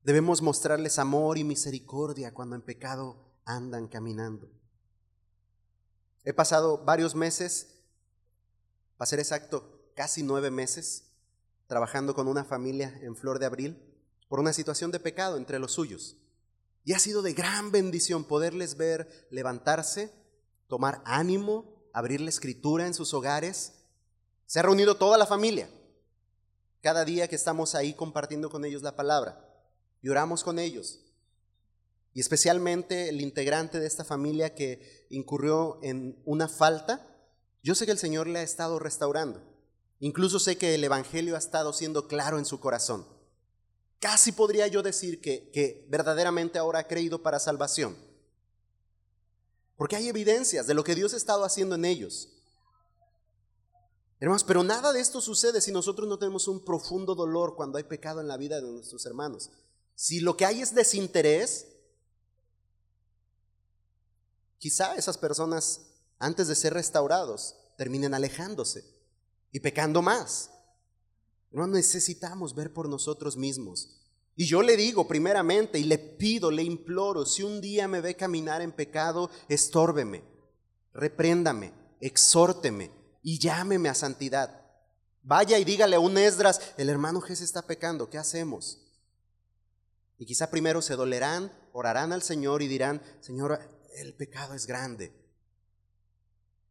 [0.02, 4.50] Debemos mostrarles amor y misericordia cuando en pecado andan caminando.
[6.24, 7.68] He pasado varios meses,
[8.96, 11.12] para ser exacto, casi nueve meses,
[11.68, 13.80] trabajando con una familia en Flor de Abril
[14.28, 16.16] por una situación de pecado entre los suyos.
[16.82, 20.12] Y ha sido de gran bendición poderles ver levantarse,
[20.66, 23.79] tomar ánimo, abrir la escritura en sus hogares
[24.50, 25.70] se ha reunido toda la familia.
[26.80, 29.48] Cada día que estamos ahí compartiendo con ellos la palabra.
[30.02, 30.98] Y oramos con ellos.
[32.14, 37.06] Y especialmente el integrante de esta familia que incurrió en una falta,
[37.62, 39.40] yo sé que el Señor le ha estado restaurando.
[40.00, 43.06] Incluso sé que el Evangelio ha estado siendo claro en su corazón.
[44.00, 47.96] Casi podría yo decir que, que verdaderamente ahora ha creído para salvación.
[49.76, 52.39] Porque hay evidencias de lo que Dios ha estado haciendo en ellos.
[54.20, 57.84] Hermanos, pero nada de esto sucede si nosotros no tenemos un profundo dolor cuando hay
[57.84, 59.50] pecado en la vida de nuestros hermanos.
[59.94, 61.68] Si lo que hay es desinterés,
[64.58, 65.86] quizá esas personas,
[66.18, 68.84] antes de ser restaurados, terminen alejándose
[69.52, 70.50] y pecando más.
[71.50, 74.00] No necesitamos ver por nosotros mismos.
[74.36, 78.16] Y yo le digo primeramente y le pido, le imploro, si un día me ve
[78.16, 80.22] caminar en pecado, estórbeme,
[80.92, 84.60] repréndame, exhórteme, y llámeme a santidad.
[85.22, 88.78] Vaya y dígale a un Esdras, el hermano Jesús está pecando, ¿qué hacemos?
[90.18, 93.60] Y quizá primero se dolerán, orarán al Señor y dirán, Señor,
[93.96, 95.12] el pecado es grande.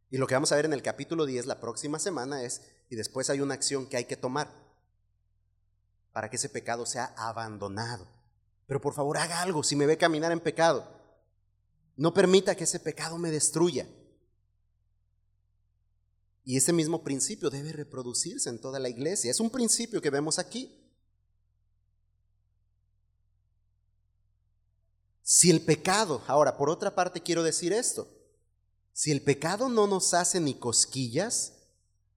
[0.10, 2.96] Y lo que vamos a ver en el capítulo 10 la próxima semana es, y
[2.96, 4.52] después hay una acción que hay que tomar
[6.12, 8.08] para que ese pecado sea abandonado.
[8.66, 10.88] Pero por favor haga algo si me ve caminar en pecado.
[11.96, 13.88] No permita que ese pecado me destruya.
[16.50, 19.30] Y ese mismo principio debe reproducirse en toda la iglesia.
[19.30, 20.76] Es un principio que vemos aquí.
[25.22, 28.08] Si el pecado, ahora por otra parte quiero decir esto,
[28.94, 31.54] si el pecado no nos hace ni cosquillas,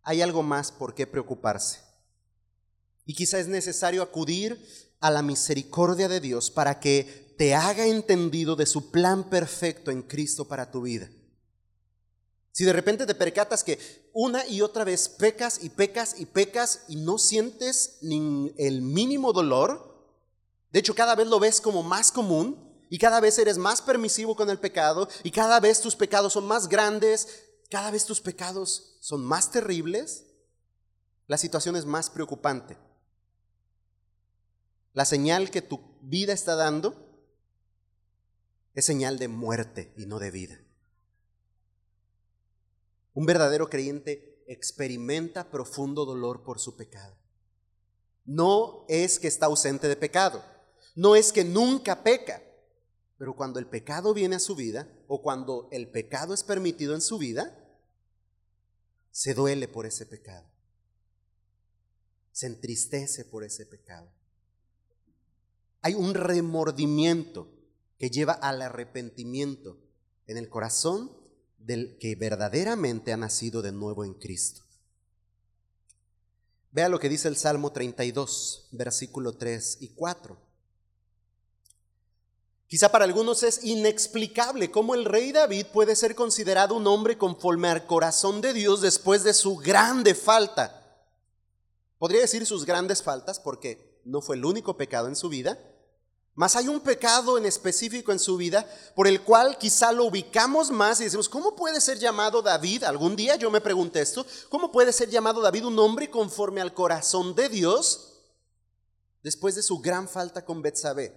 [0.03, 1.81] hay algo más por qué preocuparse.
[3.05, 4.67] Y quizá es necesario acudir
[5.01, 10.01] a la misericordia de Dios para que te haga entendido de su plan perfecto en
[10.01, 11.11] Cristo para tu vida.
[12.53, 13.79] Si de repente te percatas que
[14.13, 19.33] una y otra vez pecas y pecas y pecas y no sientes ni el mínimo
[19.33, 19.91] dolor,
[20.71, 24.37] de hecho cada vez lo ves como más común y cada vez eres más permisivo
[24.37, 27.27] con el pecado y cada vez tus pecados son más grandes,
[27.71, 30.27] cada vez tus pecados son más terribles,
[31.27, 32.77] la situación es más preocupante.
[34.93, 36.95] La señal que tu vida está dando
[38.75, 40.62] es señal de muerte y no de vida.
[43.15, 47.17] Un verdadero creyente experimenta profundo dolor por su pecado.
[48.25, 50.45] No es que está ausente de pecado,
[50.95, 52.43] no es que nunca peca,
[53.19, 57.01] pero cuando el pecado viene a su vida o cuando el pecado es permitido en
[57.01, 57.59] su vida,
[59.11, 60.49] se duele por ese pecado,
[62.31, 64.11] se entristece por ese pecado.
[65.83, 67.49] Hay un remordimiento
[67.99, 69.79] que lleva al arrepentimiento
[70.27, 71.22] en el corazón
[71.65, 74.63] del que verdaderamente ha nacido de nuevo en Cristo.
[76.73, 80.37] Vea lo que dice el Salmo 32, versículo 3 y 4.
[82.67, 87.69] Quizá para algunos es inexplicable cómo el rey David puede ser considerado un hombre conforme
[87.69, 90.79] al corazón de Dios después de su grande falta.
[91.99, 95.59] Podría decir sus grandes faltas porque no fue el único pecado en su vida,
[96.35, 100.71] mas hay un pecado en específico en su vida por el cual quizá lo ubicamos
[100.71, 102.85] más y decimos, ¿cómo puede ser llamado David?
[102.85, 106.73] Algún día yo me pregunté esto, ¿cómo puede ser llamado David un hombre conforme al
[106.73, 108.15] corazón de Dios
[109.23, 111.13] después de su gran falta con Betsabé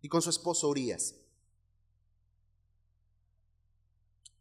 [0.00, 1.14] y con su esposo Urias?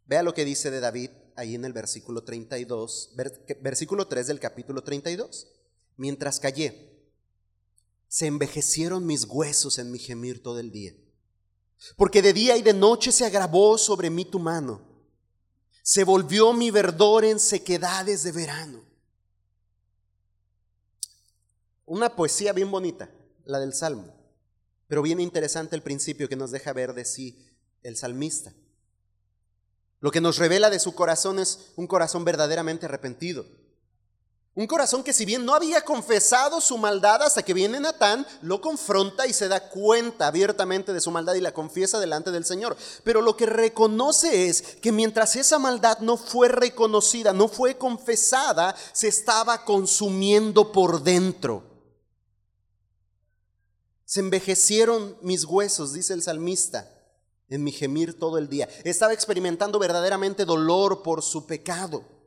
[0.06, 3.16] Vea lo que dice de David ahí en el versículo 32,
[3.62, 5.48] versículo 3 del capítulo 32.
[5.98, 6.89] Mientras callé,
[8.10, 10.94] se envejecieron mis huesos en mi gemir todo el día.
[11.96, 14.82] Porque de día y de noche se agravó sobre mí tu mano.
[15.84, 18.84] Se volvió mi verdor en sequedades de verano.
[21.86, 23.10] Una poesía bien bonita,
[23.46, 24.14] la del Salmo,
[24.88, 27.48] pero bien interesante el principio que nos deja ver de sí
[27.84, 28.54] el salmista.
[30.00, 33.46] Lo que nos revela de su corazón es un corazón verdaderamente arrepentido.
[34.60, 38.60] Un corazón que si bien no había confesado su maldad hasta que viene Natán, lo
[38.60, 42.76] confronta y se da cuenta abiertamente de su maldad y la confiesa delante del Señor.
[43.06, 48.76] Pero lo que reconoce es que mientras esa maldad no fue reconocida, no fue confesada,
[48.92, 51.64] se estaba consumiendo por dentro.
[54.04, 56.86] Se envejecieron mis huesos, dice el salmista,
[57.48, 58.68] en mi gemir todo el día.
[58.84, 62.19] Estaba experimentando verdaderamente dolor por su pecado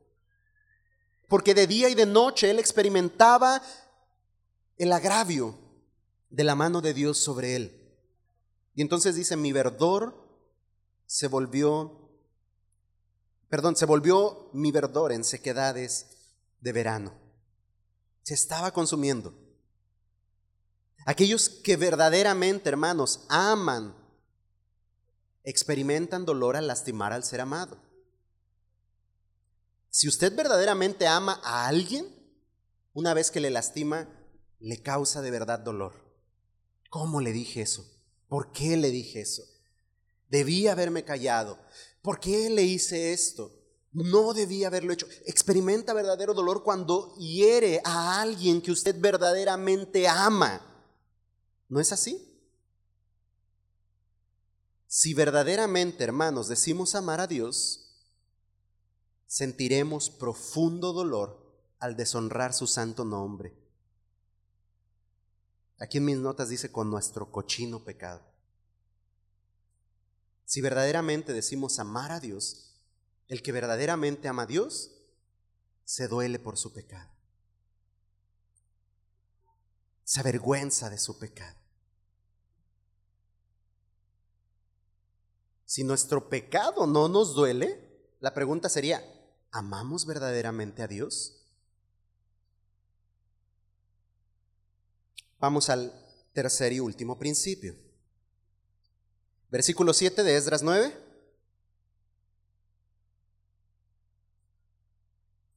[1.32, 3.62] porque de día y de noche él experimentaba
[4.76, 5.58] el agravio
[6.28, 7.90] de la mano de Dios sobre él.
[8.74, 10.14] Y entonces dice, mi verdor
[11.06, 12.10] se volvió,
[13.48, 16.08] perdón, se volvió mi verdor en sequedades
[16.60, 17.14] de verano.
[18.24, 19.32] Se estaba consumiendo.
[21.06, 23.96] Aquellos que verdaderamente, hermanos, aman,
[25.44, 27.78] experimentan dolor al lastimar al ser amado.
[29.92, 32.06] Si usted verdaderamente ama a alguien,
[32.94, 34.08] una vez que le lastima,
[34.58, 35.92] le causa de verdad dolor.
[36.88, 37.84] ¿Cómo le dije eso?
[38.26, 39.42] ¿Por qué le dije eso?
[40.30, 41.58] Debí haberme callado.
[42.00, 43.52] ¿Por qué le hice esto?
[43.92, 45.06] No debía haberlo hecho.
[45.26, 50.86] Experimenta verdadero dolor cuando hiere a alguien que usted verdaderamente ama.
[51.68, 52.32] ¿No es así?
[54.86, 57.82] Si verdaderamente, hermanos, decimos amar a Dios,
[59.32, 63.56] sentiremos profundo dolor al deshonrar su santo nombre.
[65.78, 68.20] Aquí en mis notas dice con nuestro cochino pecado.
[70.44, 72.74] Si verdaderamente decimos amar a Dios,
[73.26, 74.90] el que verdaderamente ama a Dios
[75.86, 77.10] se duele por su pecado.
[80.04, 81.58] Se avergüenza de su pecado.
[85.64, 87.88] Si nuestro pecado no nos duele,
[88.20, 89.02] la pregunta sería,
[89.52, 91.38] ¿Amamos verdaderamente a Dios?
[95.38, 95.92] Vamos al
[96.32, 97.76] tercer y último principio.
[99.50, 100.96] Versículo 7 de Esdras 9.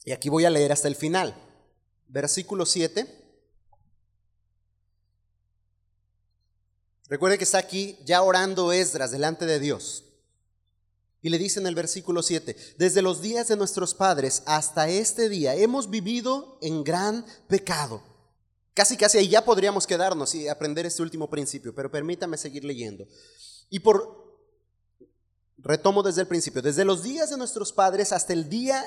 [0.03, 1.33] Y aquí voy a leer hasta el final.
[2.09, 3.23] Versículo 7.
[7.07, 10.03] Recuerde que está aquí ya orando Esdras delante de Dios.
[11.25, 15.27] Y le dice en el versículo 7, desde los días de nuestros padres hasta este
[15.27, 18.03] día hemos vivido en gran pecado.
[18.75, 23.07] Casi, casi ahí ya podríamos quedarnos y aprender este último principio, pero permítame seguir leyendo.
[23.71, 24.37] Y por,
[25.57, 28.85] retomo desde el principio, desde los días de nuestros padres hasta el día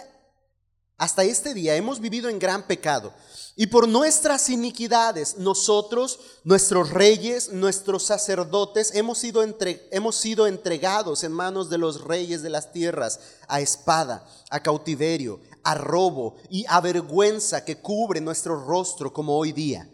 [0.98, 3.14] hasta este día hemos vivido en gran pecado
[3.54, 9.44] y por nuestras iniquidades nosotros, nuestros reyes, nuestros sacerdotes hemos sido,
[9.90, 13.18] hemos sido entregados en manos de los reyes de las tierras
[13.48, 19.50] a espada, a cautiverio, a robo y a vergüenza que cubre nuestro rostro como hoy
[19.50, 19.90] día.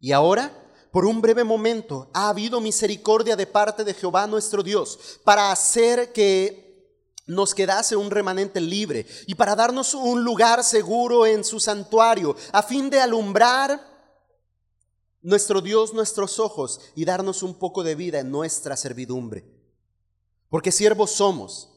[0.00, 0.52] Y ahora,
[0.90, 6.12] por un breve momento, ha habido misericordia de parte de Jehová nuestro Dios para hacer
[6.12, 6.67] que
[7.28, 12.62] nos quedase un remanente libre y para darnos un lugar seguro en su santuario, a
[12.62, 13.80] fin de alumbrar
[15.20, 19.44] nuestro Dios nuestros ojos y darnos un poco de vida en nuestra servidumbre.
[20.48, 21.68] Porque siervos somos,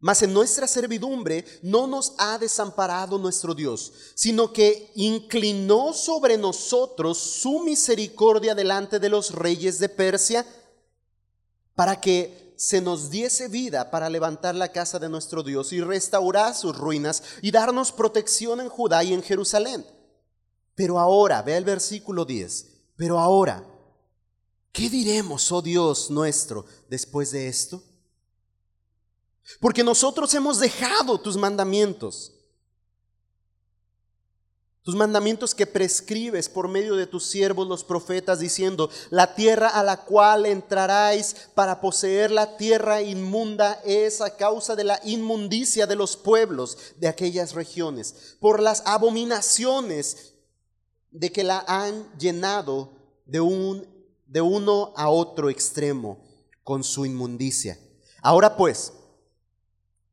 [0.00, 7.18] mas en nuestra servidumbre no nos ha desamparado nuestro Dios, sino que inclinó sobre nosotros
[7.18, 10.44] su misericordia delante de los reyes de Persia,
[11.76, 16.54] para que se nos diese vida para levantar la casa de nuestro Dios y restaurar
[16.54, 19.86] sus ruinas y darnos protección en Judá y en Jerusalén.
[20.74, 23.64] Pero ahora, ve el versículo 10, pero ahora,
[24.72, 27.82] ¿qué diremos, oh Dios nuestro, después de esto?
[29.58, 32.34] Porque nosotros hemos dejado tus mandamientos
[34.82, 39.82] tus mandamientos que prescribes por medio de tus siervos los profetas, diciendo, la tierra a
[39.82, 45.96] la cual entraráis para poseer la tierra inmunda es a causa de la inmundicia de
[45.96, 50.34] los pueblos de aquellas regiones, por las abominaciones
[51.10, 52.92] de que la han llenado
[53.26, 53.86] de, un,
[54.26, 56.18] de uno a otro extremo
[56.64, 57.78] con su inmundicia.
[58.22, 58.92] Ahora pues,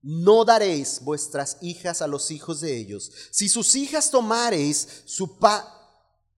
[0.01, 3.11] no daréis vuestras hijas a los hijos de ellos.
[3.31, 5.73] Si sus hijas tomaréis su pa,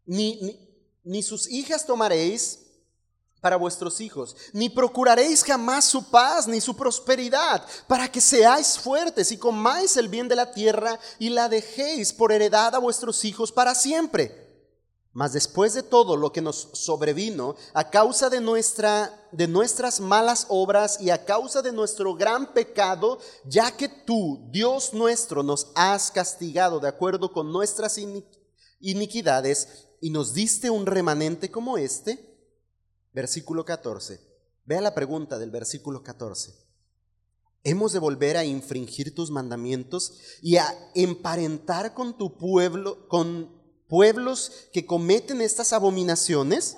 [0.05, 0.57] ni,
[1.03, 2.59] ni, sus hijas tomaréis
[3.41, 9.31] para vuestros hijos, ni procuraréis jamás su paz ni su prosperidad, para que seáis fuertes
[9.31, 13.51] y comáis el bien de la tierra y la dejéis por heredad a vuestros hijos
[13.51, 14.38] para siempre.
[15.11, 20.45] Mas después de todo lo que nos sobrevino, a causa de, nuestra, de nuestras malas
[20.49, 26.11] obras y a causa de nuestro gran pecado, ya que tú, Dios nuestro, nos has
[26.11, 27.99] castigado de acuerdo con nuestras
[28.79, 32.25] iniquidades y nos diste un remanente como este.
[33.11, 34.21] Versículo 14.
[34.65, 36.53] Vea la pregunta del versículo 14.
[37.63, 43.58] ¿Hemos de volver a infringir tus mandamientos y a emparentar con tu pueblo, con
[43.89, 46.77] pueblos que cometen estas abominaciones?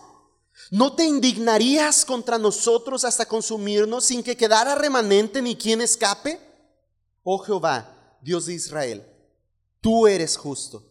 [0.72, 6.40] ¿No te indignarías contra nosotros hasta consumirnos sin que quedara remanente ni quien escape?
[7.24, 9.06] Oh Jehová, Dios de Israel,
[9.82, 10.84] tú eres justo,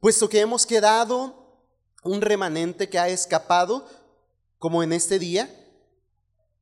[0.00, 1.42] puesto que hemos quedado
[2.04, 3.88] un remanente que ha escapado,
[4.58, 5.48] como en este día,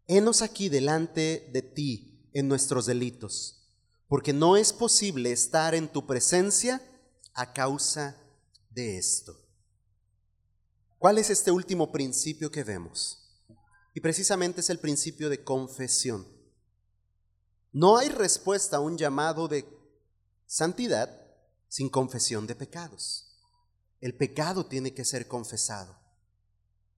[0.06, 3.68] henos aquí delante de ti en nuestros delitos,
[4.08, 6.82] porque no es posible estar en tu presencia
[7.34, 8.29] a causa de
[8.74, 9.36] esto.
[10.98, 13.20] ¿Cuál es este último principio que vemos?
[13.94, 16.26] Y precisamente es el principio de confesión.
[17.72, 19.66] No hay respuesta a un llamado de
[20.46, 21.10] santidad
[21.68, 23.26] sin confesión de pecados.
[24.00, 25.98] El pecado tiene que ser confesado.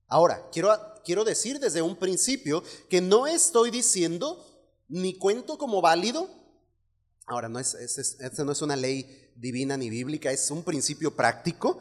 [0.09, 0.70] Ahora, quiero,
[1.05, 4.45] quiero decir desde un principio que no estoy diciendo
[4.89, 6.29] ni cuento como válido.
[7.27, 11.80] Ahora, no es, esta no es una ley divina ni bíblica, es un principio práctico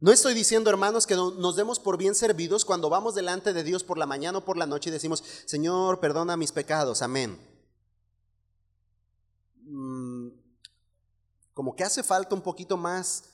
[0.00, 3.84] no estoy diciendo, hermanos, que nos demos por bien servidos cuando vamos delante de Dios
[3.84, 7.38] por la mañana o por la noche y decimos, Señor, perdona mis pecados, amén.
[9.64, 10.28] Mm,
[11.52, 13.24] como que hace falta un poquito más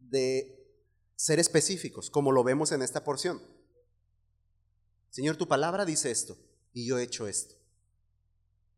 [0.00, 0.66] de
[1.14, 3.42] ser específicos, como lo vemos en esta porción.
[5.10, 6.38] Señor, tu palabra dice esto
[6.72, 7.54] y yo he hecho esto,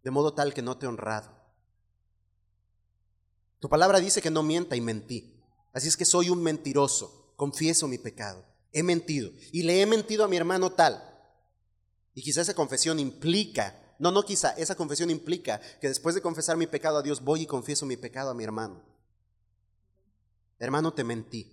[0.03, 1.38] de modo tal que no te he honrado.
[3.61, 5.35] Tu palabra dice que no mienta y mentí.
[5.73, 10.25] Así es que soy un mentiroso, confieso mi pecado, he mentido y le he mentido
[10.25, 11.05] a mi hermano tal.
[12.15, 16.57] Y quizá esa confesión implica, no, no quizá, esa confesión implica que después de confesar
[16.57, 18.83] mi pecado a Dios voy y confieso mi pecado a mi hermano.
[20.59, 21.53] Hermano, te mentí.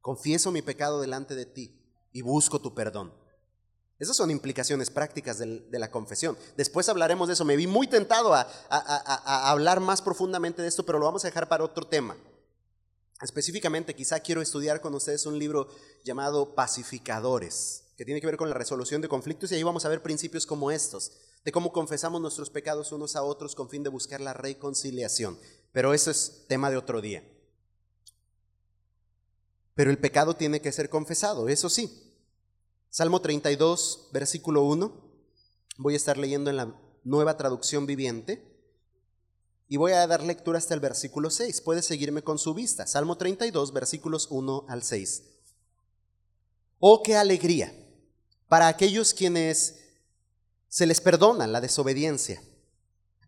[0.00, 1.80] Confieso mi pecado delante de ti
[2.12, 3.23] y busco tu perdón.
[3.98, 6.36] Esas son implicaciones prácticas de la confesión.
[6.56, 7.44] Después hablaremos de eso.
[7.44, 11.28] Me vi muy tentado a, a, hablar más profundamente de esto, pero lo vamos a
[11.28, 12.16] dejar para otro tema.
[13.22, 15.68] Específicamente, quizá quiero estudiar con ustedes un libro
[16.04, 19.88] llamado Pacificadores, que tiene que ver con la resolución de conflictos y ahí vamos a
[19.88, 21.12] ver principios como estos,
[21.44, 25.38] de cómo confesamos nuestros pecados unos a otros con fin de buscar la reconciliación.
[25.70, 27.22] Pero eso es tema de otro día.
[29.74, 32.03] Pero el pecado tiene que ser confesado, eso sí.
[32.94, 34.92] Salmo 32, versículo 1.
[35.78, 38.40] Voy a estar leyendo en la nueva traducción viviente.
[39.66, 41.60] Y voy a dar lectura hasta el versículo 6.
[41.62, 42.86] Puede seguirme con su vista.
[42.86, 45.24] Salmo 32, versículos 1 al 6.
[46.78, 47.74] Oh, qué alegría
[48.46, 49.74] para aquellos quienes
[50.68, 52.40] se les perdona la desobediencia,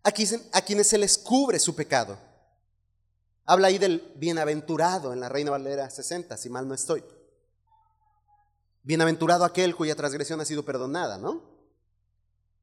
[0.01, 2.17] a quienes se les cubre su pecado.
[3.43, 7.03] Habla ahí del bienaventurado en la Reina Valera 60, si mal no estoy.
[8.87, 11.43] Bienaventurado aquel cuya transgresión ha sido perdonada, ¿no?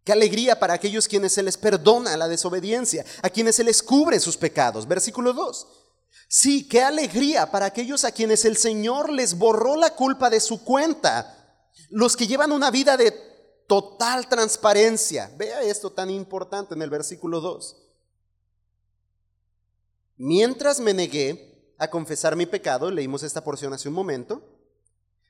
[0.04, 4.18] Qué alegría para aquellos quienes se les perdona la desobediencia, a quienes se les cubre
[4.18, 4.88] sus pecados.
[4.88, 5.66] Versículo 2.
[6.26, 10.64] Sí, qué alegría para aquellos a quienes el Señor les borró la culpa de su
[10.64, 13.12] cuenta, los que llevan una vida de
[13.66, 15.30] total transparencia.
[15.36, 17.76] Vea esto tan importante en el versículo 2.
[20.16, 24.53] Mientras me negué a confesar mi pecado, leímos esta porción hace un momento,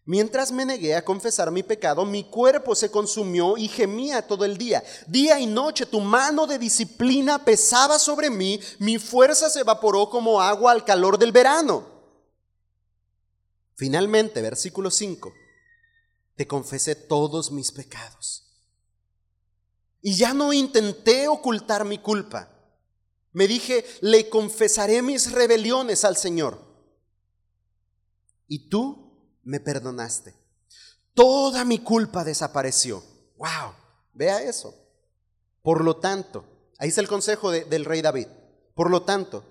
[0.06, 4.58] Mientras me negué a confesar mi pecado, mi cuerpo se consumió y gemía todo el
[4.58, 4.84] día.
[5.06, 10.42] Día y noche tu mano de disciplina pesaba sobre mí, mi fuerza se evaporó como
[10.42, 11.86] agua al calor del verano.
[13.76, 15.32] Finalmente, versículo 5,
[16.36, 18.42] te confesé todos mis pecados.
[20.02, 22.50] Y ya no intenté ocultar mi culpa.
[23.32, 26.62] Me dije, le confesaré mis rebeliones al Señor.
[28.46, 29.03] Y tú
[29.44, 30.34] me perdonaste.
[31.14, 33.02] Toda mi culpa desapareció.
[33.36, 33.74] ¡Wow!
[34.12, 34.74] Vea eso.
[35.62, 36.44] Por lo tanto,
[36.78, 38.28] ahí está el consejo del rey David.
[38.74, 39.44] Por lo tanto,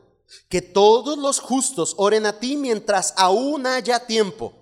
[0.49, 4.53] que todos los justos oren a ti mientras aún haya tiempo,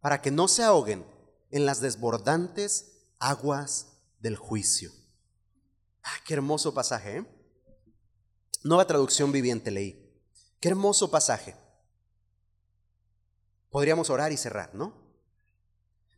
[0.00, 1.06] para que no se ahoguen
[1.50, 3.86] en las desbordantes aguas
[4.18, 4.90] del juicio.
[6.02, 7.18] Ah, qué hermoso pasaje.
[7.18, 7.26] ¿eh?
[8.62, 10.00] Nueva traducción viviente leí.
[10.60, 11.54] Qué hermoso pasaje
[13.74, 14.94] podríamos orar y cerrar, ¿no?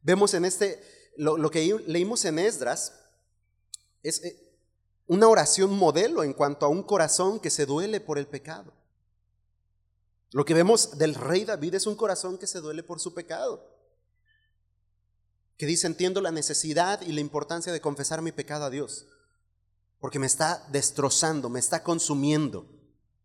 [0.02, 0.78] Vemos en este,
[1.16, 2.92] lo, que leímos en Esdras,
[4.02, 4.52] es eh,
[5.07, 8.74] una oración modelo en cuanto a un corazón que se duele por el pecado.
[10.32, 13.66] Lo que vemos del rey David es un corazón que se duele por su pecado.
[15.57, 19.07] Que dice, entiendo la necesidad y la importancia de confesar mi pecado a Dios.
[19.98, 22.66] Porque me está destrozando, me está consumiendo.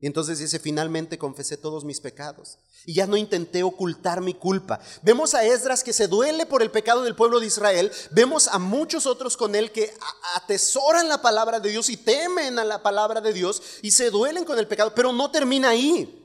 [0.01, 4.79] Y entonces dice, finalmente confesé todos mis pecados y ya no intenté ocultar mi culpa.
[5.03, 8.57] Vemos a Esdras que se duele por el pecado del pueblo de Israel, vemos a
[8.57, 9.93] muchos otros con él que
[10.35, 14.43] atesoran la palabra de Dios y temen a la palabra de Dios y se duelen
[14.43, 16.17] con el pecado, pero no termina ahí.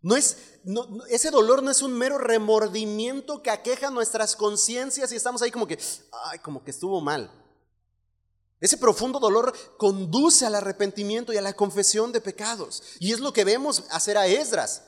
[0.00, 0.38] No es,
[1.10, 5.66] ese dolor no es un mero remordimiento que aqueja nuestras conciencias y estamos ahí como
[5.66, 5.78] que,
[6.24, 7.30] ay, como que estuvo mal.
[8.60, 12.82] Ese profundo dolor conduce al arrepentimiento y a la confesión de pecados.
[12.98, 14.82] Y es lo que vemos hacer a Esdras.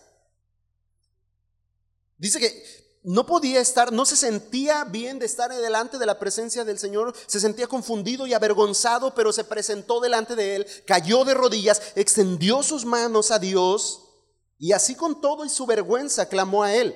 [2.19, 6.65] Dice que no podía estar, no se sentía bien de estar delante de la presencia
[6.65, 11.35] del Señor, se sentía confundido y avergonzado, pero se presentó delante de él, cayó de
[11.35, 14.03] rodillas, extendió sus manos a Dios
[14.59, 16.95] y así con todo y su vergüenza clamó a él.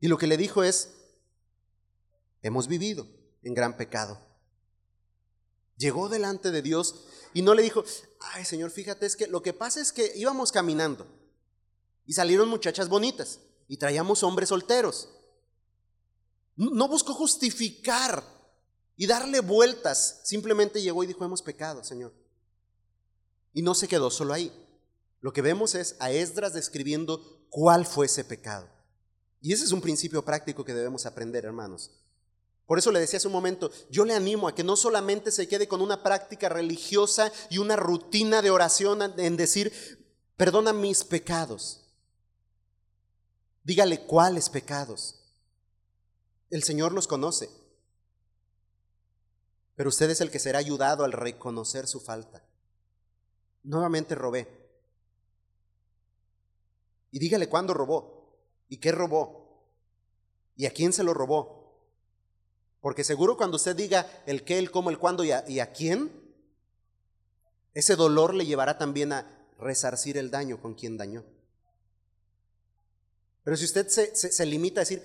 [0.00, 0.90] Y lo que le dijo es,
[2.42, 3.08] hemos vivido
[3.42, 4.20] en gran pecado.
[5.76, 7.84] Llegó delante de Dios y no le dijo,
[8.20, 11.06] ay Señor, fíjate, es que lo que pasa es que íbamos caminando
[12.06, 15.08] y salieron muchachas bonitas y traíamos hombres solteros.
[16.56, 18.22] No buscó justificar
[18.96, 22.14] y darle vueltas, simplemente llegó y dijo, hemos pecado, Señor.
[23.52, 24.52] Y no se quedó solo ahí.
[25.20, 28.68] Lo que vemos es a Esdras describiendo cuál fue ese pecado.
[29.40, 31.90] Y ese es un principio práctico que debemos aprender, hermanos.
[32.66, 35.46] Por eso le decía hace un momento, yo le animo a que no solamente se
[35.48, 41.84] quede con una práctica religiosa y una rutina de oración en decir, perdona mis pecados.
[43.64, 45.20] Dígale cuáles pecados.
[46.50, 47.50] El Señor los conoce.
[49.76, 52.44] Pero usted es el que será ayudado al reconocer su falta.
[53.62, 54.48] Nuevamente robé.
[57.10, 58.38] Y dígale cuándo robó
[58.68, 59.64] y qué robó
[60.56, 61.63] y a quién se lo robó
[62.84, 66.12] porque seguro cuando usted diga el qué, el cómo, el cuándo y a, quién,
[67.72, 69.26] ese dolor le llevará también a
[69.58, 71.24] resarcir el daño con quien dañó.
[73.42, 75.02] Pero si usted se, limita a decir,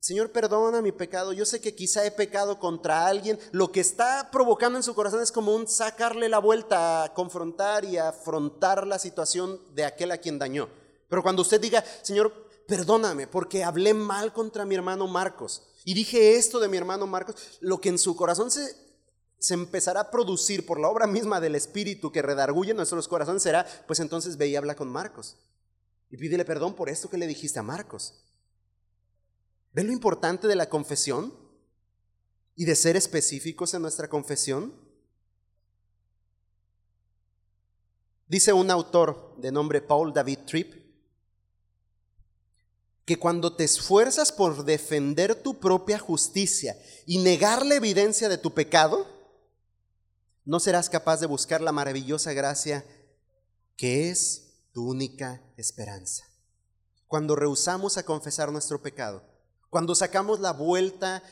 [0.00, 4.28] Señor, perdona mi pecado, yo sé que quizá he pecado contra alguien, lo que está
[4.30, 8.98] provocando en su corazón es como un sacarle la vuelta, a confrontar y afrontar la
[8.98, 10.68] situación de aquel a quien dañó.
[11.08, 16.36] Pero cuando usted diga, Señor, perdóname porque hablé mal contra mi hermano Marcos, y dije
[16.36, 18.74] esto de mi hermano Marcos, lo que en su corazón se,
[19.38, 23.66] se empezará a producir por la obra misma del Espíritu que redarguye nuestros corazones será,
[23.86, 25.36] pues entonces ve y habla con Marcos.
[26.10, 28.14] Y pídele perdón por esto que le dijiste a Marcos.
[29.74, 31.34] ¿Ven lo importante de la confesión?
[32.56, 34.72] Y de ser específicos en nuestra confesión.
[38.28, 40.83] Dice un autor de nombre Paul David Tripp,
[43.04, 48.54] que cuando te esfuerzas por defender tu propia justicia y negar la evidencia de tu
[48.54, 49.06] pecado,
[50.44, 52.84] no serás capaz de buscar la maravillosa gracia
[53.76, 56.24] que es tu única esperanza.
[57.06, 59.22] Cuando rehusamos a confesar nuestro pecado,
[59.68, 61.22] cuando sacamos la vuelta,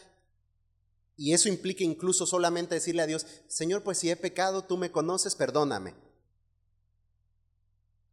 [1.16, 4.90] y eso implica incluso solamente decirle a Dios, Señor, pues si he pecado, tú me
[4.90, 5.94] conoces, perdóname.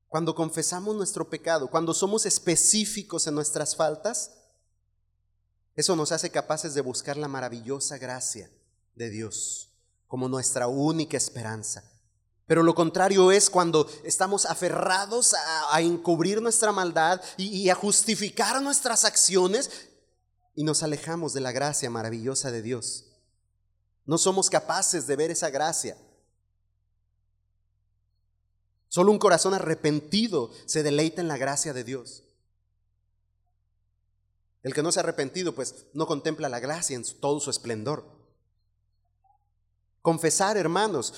[0.10, 4.32] Cuando confesamos nuestro pecado, cuando somos específicos en nuestras faltas,
[5.76, 8.50] eso nos hace capaces de buscar la maravillosa gracia
[8.96, 9.70] de Dios
[10.08, 11.84] como nuestra única esperanza.
[12.48, 15.36] Pero lo contrario es cuando estamos aferrados
[15.70, 19.70] a, encubrir nuestra maldad y a justificar nuestras acciones
[20.56, 23.06] y nos alejamos de la gracia maravillosa de Dios.
[24.06, 25.96] No somos capaces de ver esa gracia.
[28.90, 32.24] Solo un corazón arrepentido se deleita en la gracia de Dios.
[34.64, 38.04] El que no se ha arrepentido, pues no contempla la gracia en todo su esplendor.
[40.02, 41.14] Confesar, hermanos,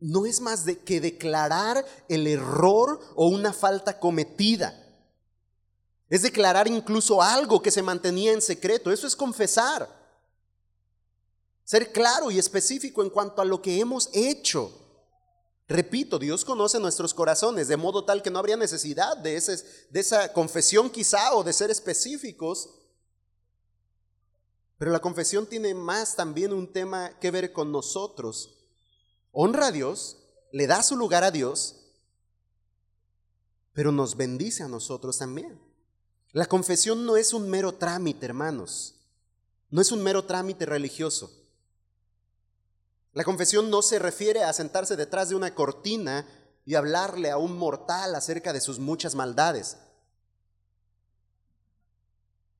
[0.00, 4.74] no es más que declarar el error o una falta cometida.
[6.08, 8.90] Es declarar incluso algo que se mantenía en secreto.
[8.90, 9.88] Eso es confesar.
[11.64, 14.79] Ser claro y específico en cuanto a lo que hemos hecho.
[15.70, 19.40] Repito, Dios conoce nuestros corazones, de modo tal que no habría necesidad de,
[19.90, 22.70] de esa confesión quizá o de ser específicos.
[24.78, 28.58] Pero la confesión tiene más también un tema que ver con nosotros.
[29.30, 30.16] Honra a Dios,
[30.50, 31.76] le da su lugar a Dios,
[33.72, 35.56] pero nos bendice a nosotros también.
[36.32, 38.96] La confesión no es un mero trámite, hermanos.
[39.70, 41.30] No es un mero trámite religioso.
[43.12, 46.26] La confesión no se refiere a sentarse detrás de una cortina
[46.64, 49.76] y hablarle a un mortal acerca de sus muchas maldades.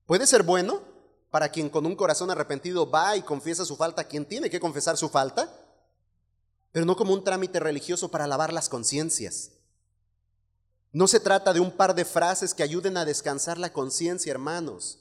[0.06, 0.82] Puede ser bueno
[1.30, 4.96] para quien con un corazón arrepentido va y confiesa su falta, quien tiene que confesar
[4.96, 5.48] su falta,
[6.72, 9.52] pero no como un trámite religioso para lavar las conciencias.
[10.92, 14.98] No se trata de un par de frases que ayuden a descansar la conciencia, hermanos.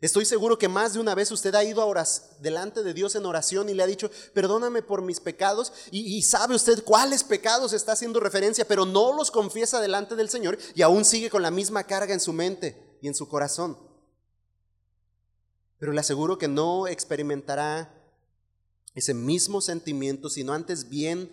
[0.00, 2.06] Estoy seguro que más de una vez usted ha ido a
[2.40, 6.54] delante de Dios en oración y le ha dicho, perdóname por mis pecados, y, sabe
[6.54, 11.04] usted cuáles pecados está haciendo referencia, pero no los confiesa delante del Señor y aún
[11.06, 13.78] sigue con la misma carga en su mente y en su corazón.
[15.78, 17.92] Pero le aseguro que no experimentará
[18.94, 21.30] ese mismo sentimiento, sino antes bien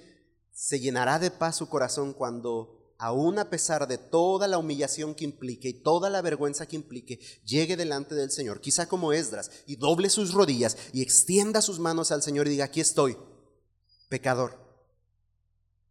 [0.53, 5.25] se llenará de paz su corazón cuando aún a pesar de toda la humillación que
[5.25, 9.75] implique y toda la vergüenza que implique, llegue delante del Señor, quizá como Esdras, y
[9.75, 13.17] doble sus rodillas y extienda sus manos al Señor y diga, aquí estoy,
[14.07, 14.57] pecador.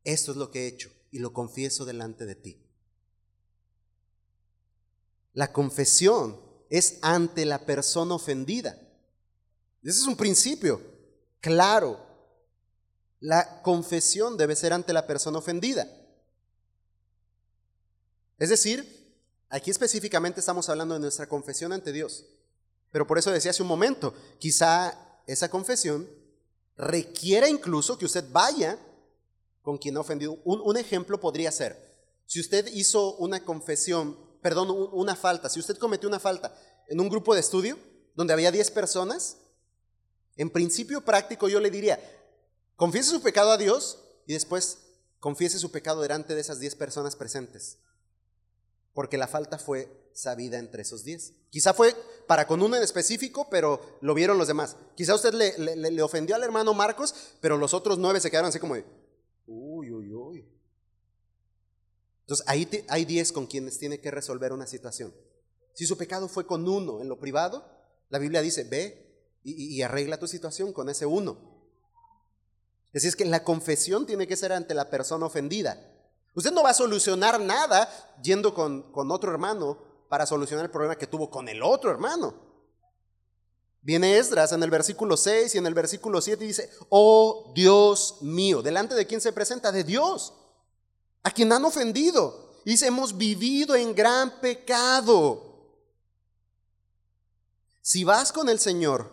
[0.05, 2.67] Esto es lo que he hecho y lo confieso delante de ti.
[5.35, 6.41] La confesión
[6.71, 8.71] es ante la persona ofendida.
[9.83, 10.81] Ese es un principio
[11.43, 12.01] claro.
[13.21, 16.02] La confesión debe ser ante la persona ofendida.
[18.43, 19.15] Es decir,
[19.51, 22.25] aquí específicamente estamos hablando de nuestra confesión ante Dios.
[22.91, 26.11] Pero por eso decía hace un momento, quizá esa confesión
[26.77, 28.81] requiera incluso que usted vaya
[29.63, 30.41] con quien ha ofendido.
[30.43, 31.79] Un, ejemplo podría ser,
[32.27, 36.53] si usted hizo una confesión, perdón, una falta, si usted cometió una falta
[36.89, 37.79] en un grupo de estudio
[38.17, 39.37] donde había 10 personas,
[40.35, 42.01] en principio práctico yo le diría,
[42.75, 44.79] confiese su pecado a Dios y después
[45.21, 47.79] confiese su pecado delante de esas 10 personas presentes
[48.95, 51.35] porque la falta fue sabida entre esos diez.
[51.51, 51.95] Quizá fue
[52.27, 54.77] para con uno en específico, pero lo vieron los demás.
[54.95, 58.75] Quizá usted le, ofendió al hermano Marcos, pero los otros nueve se quedaron así como
[58.75, 58.85] de,
[59.47, 60.49] uy, uy, uy.
[62.21, 65.15] Entonces ahí hay diez con quienes tiene que resolver una situación.
[65.75, 67.67] Si su pecado fue con uno en lo privado,
[68.09, 71.51] la Biblia dice, ve y, y arregla tu situación con ese uno.
[72.93, 75.92] Decir, es que la confesión tiene que ser ante la persona ofendida.
[76.35, 77.89] Usted no va a solucionar nada
[78.23, 79.79] yendo con, con otro hermano
[80.09, 82.35] para solucionar el problema que tuvo con el otro hermano.
[83.83, 88.19] Viene Esdras en el versículo 6 y en el versículo 7 y dice, oh Dios
[88.21, 90.33] mío, delante de quién se presenta, de Dios,
[91.25, 92.53] a quien han ofendido.
[92.65, 95.53] Y dice, hemos vivido en gran pecado.
[97.81, 99.11] Si vas con el Señor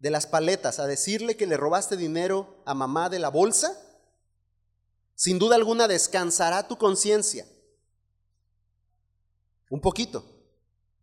[0.00, 3.80] de las paletas a decirle que le robaste dinero a mamá de la bolsa,
[5.16, 7.46] sin duda alguna descansará tu conciencia.
[9.70, 10.24] Un poquito,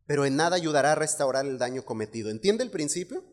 [0.06, 2.30] pero en nada ayudará a restaurar el daño cometido.
[2.30, 3.24] ¿Entiende el principio?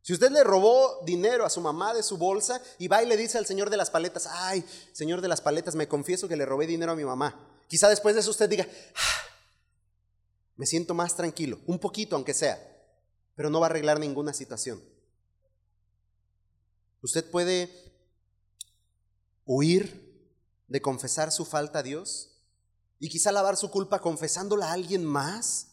[0.00, 3.16] Si usted le robó dinero a su mamá de su bolsa y va y le
[3.16, 6.46] dice al señor de las paletas, ay, señor de las paletas, me confieso que le
[6.46, 7.38] robé dinero a mi mamá.
[7.68, 8.66] Quizá después de eso usted diga,
[8.96, 9.24] ah,
[10.56, 12.58] me siento más tranquilo, un poquito aunque sea,
[13.34, 14.82] pero no va a arreglar ninguna situación.
[17.02, 17.83] Usted puede
[19.46, 20.04] huir
[20.68, 22.30] de confesar su falta a Dios
[22.98, 25.68] y quizá lavar su culpa confesándola a alguien más,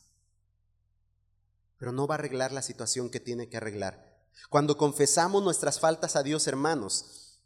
[1.78, 4.12] pero no va a arreglar la situación que tiene que arreglar.
[4.50, 7.40] Cuando confesamos nuestras faltas a Dios, hermanos,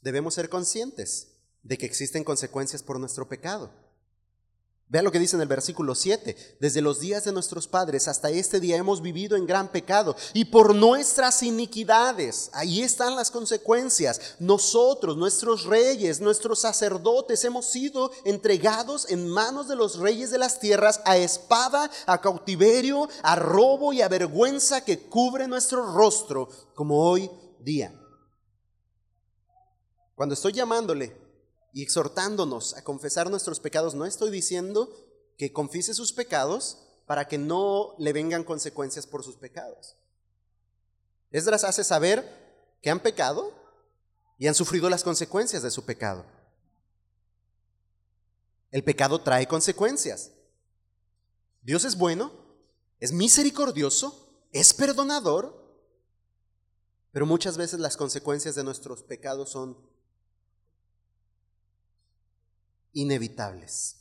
[0.00, 3.70] debemos ser conscientes de que existen consecuencias por nuestro pecado.
[4.88, 6.58] Vea lo que dice en el versículo 7.
[6.60, 10.44] Desde los días de nuestros padres hasta este día hemos vivido en gran pecado y
[10.44, 14.36] por nuestras iniquidades, ahí están las consecuencias.
[14.38, 20.60] Nosotros, nuestros reyes, nuestros sacerdotes hemos sido entregados en manos de los reyes de las
[20.60, 27.02] tierras a espada, a cautiverio, a robo y a vergüenza que cubre nuestro rostro como
[27.10, 27.28] hoy
[27.58, 27.92] día.
[30.14, 31.25] Cuando estoy llamándole
[31.76, 34.88] y exhortándonos a confesar nuestros pecados, no estoy diciendo
[35.36, 39.94] que confiese sus pecados para que no le vengan consecuencias por sus pecados.
[41.32, 43.52] Esdras hace saber que han pecado
[44.38, 46.24] y han sufrido las consecuencias de su pecado.
[48.70, 50.30] El pecado trae consecuencias.
[51.60, 52.32] Dios es bueno,
[53.00, 55.62] es misericordioso, es perdonador,
[57.12, 59.76] pero muchas veces las consecuencias de nuestros pecados son
[62.96, 63.96] inevitables.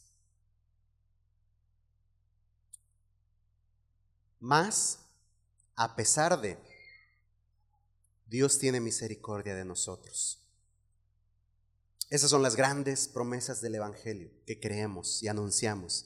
[4.39, 4.99] Más,
[5.75, 6.57] a pesar de,
[8.25, 10.39] Dios tiene misericordia de nosotros.
[12.09, 16.05] Esas son las grandes promesas del Evangelio que creemos y anunciamos.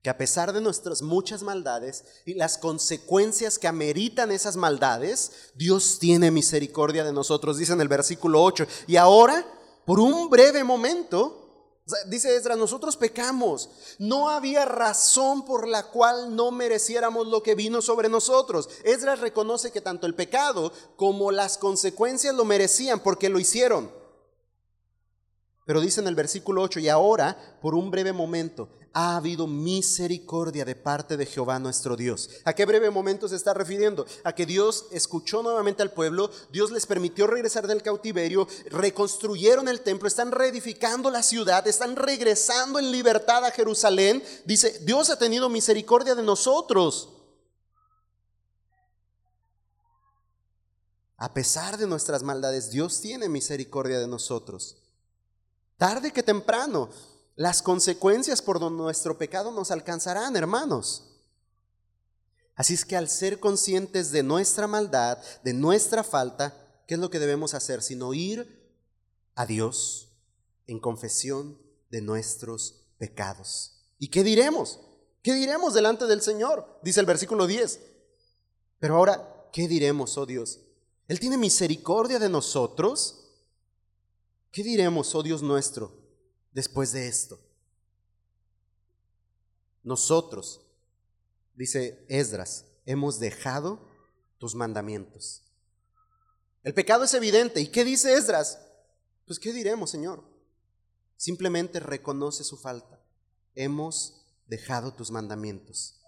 [0.00, 5.98] Que a pesar de nuestras muchas maldades y las consecuencias que ameritan esas maldades, Dios
[5.98, 8.66] tiene misericordia de nosotros, dice en el versículo 8.
[8.86, 9.44] Y ahora,
[9.84, 11.39] por un breve momento,
[12.06, 13.70] dice Esdras, nosotros pecamos.
[13.98, 18.68] No había razón por la cual no mereciéramos lo que vino sobre nosotros.
[18.84, 23.90] Esdras reconoce que tanto el pecado como las consecuencias lo merecían porque lo hicieron.
[25.66, 30.64] Pero dice en el versículo 8, y ahora, por un breve momento, ha habido misericordia
[30.64, 32.30] de parte de Jehová nuestro Dios.
[32.44, 34.06] ¿A qué breve momento se está refiriendo?
[34.24, 39.80] A que Dios escuchó nuevamente al pueblo, Dios les permitió regresar del cautiverio, reconstruyeron el
[39.80, 44.22] templo, están reedificando la ciudad, están regresando en libertad a Jerusalén.
[44.44, 47.10] Dice, Dios ha tenido misericordia de nosotros.
[51.16, 54.78] A pesar de nuestras maldades, Dios tiene misericordia de nosotros.
[55.76, 56.88] Tarde que temprano,
[57.40, 61.22] las consecuencias por nuestro pecado nos alcanzarán, hermanos.
[62.54, 66.54] Así es que al ser conscientes de nuestra maldad, de nuestra falta,
[66.86, 67.80] ¿qué es lo que debemos hacer?
[67.80, 68.70] Sino ir
[69.36, 70.10] a Dios
[70.66, 73.86] en confesión de nuestros pecados.
[73.98, 74.78] ¿Y qué diremos?
[75.22, 76.78] ¿Qué diremos delante del Señor?
[76.82, 77.80] Dice el versículo 10.
[78.80, 80.60] Pero ahora, ¿qué diremos, oh Dios?
[81.08, 83.30] Él tiene misericordia de nosotros.
[84.52, 85.99] ¿Qué diremos, oh Dios nuestro?
[86.52, 87.38] Después de esto?
[89.82, 90.66] Nosotros,
[91.54, 93.88] dice Esdras, hemos dejado
[94.38, 95.42] tus mandamientos.
[96.62, 97.60] El pecado es evidente.
[97.60, 98.60] ¿Y qué dice Esdras?
[99.26, 100.24] Pues ¿qué diremos, Señor?
[101.16, 103.00] Simplemente reconoce su falta.
[103.54, 106.00] Hemos dejado tus mandamientos.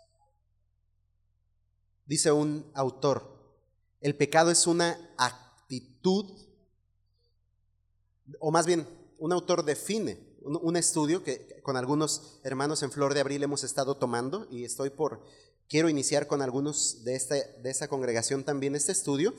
[2.04, 3.56] Dice un autor,
[4.00, 6.26] el pecado es una actitud,
[8.40, 8.86] o más bien,
[9.18, 13.96] un autor define un, estudio que con algunos hermanos en Flor de Abril hemos estado
[13.96, 15.22] tomando y estoy por,
[15.68, 19.34] quiero iniciar con algunos de, esta, de congregación también este estudio.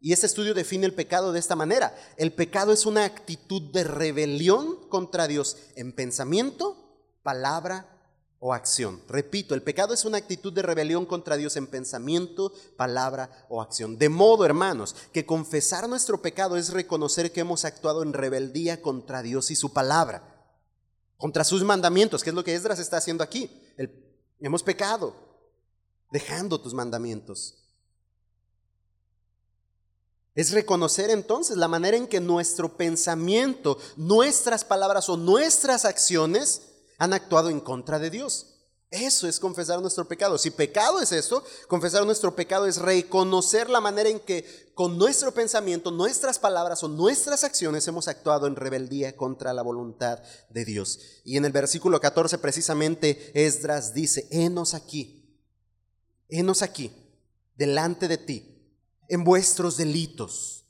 [0.00, 1.96] Y este estudio define el pecado de esta manera.
[2.16, 6.76] El pecado es una actitud de rebelión contra Dios en pensamiento,
[7.22, 7.92] palabra
[8.40, 9.00] o acción.
[9.08, 13.96] Repito, el pecado es una actitud de rebelión contra Dios en pensamiento, palabra o acción.
[13.96, 19.22] De modo, hermanos, que confesar nuestro pecado es reconocer que hemos actuado en rebeldía contra
[19.22, 20.31] Dios y su palabra
[21.22, 23.48] contra sus mandamientos, que es lo que Esdras está haciendo aquí.
[24.40, 25.14] hemos pecado,
[26.10, 27.62] dejando tus mandamientos.
[30.34, 36.62] Es reconocer entonces la manera en que nuestro pensamiento, nuestras palabras o nuestras acciones
[36.98, 38.51] han actuado en contra de Dios.
[38.92, 40.36] Eso es confesar nuestro pecado.
[40.36, 45.32] Si pecado es eso, confesar nuestro pecado es reconocer la manera en que con nuestro
[45.32, 50.20] pensamiento, nuestras palabras o nuestras acciones hemos actuado en rebeldía contra la voluntad
[50.50, 51.00] de Dios.
[51.24, 55.40] Y en el versículo 14 precisamente Esdras dice, henos aquí,
[56.28, 56.92] henos aquí,
[57.56, 58.76] delante de ti,
[59.08, 60.66] en vuestros delitos.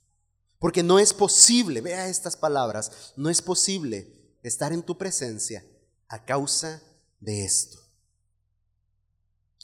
[0.60, 5.66] Porque no es posible, vea estas palabras, no es posible estar en tu presencia
[6.06, 6.80] a causa
[7.18, 7.81] de esto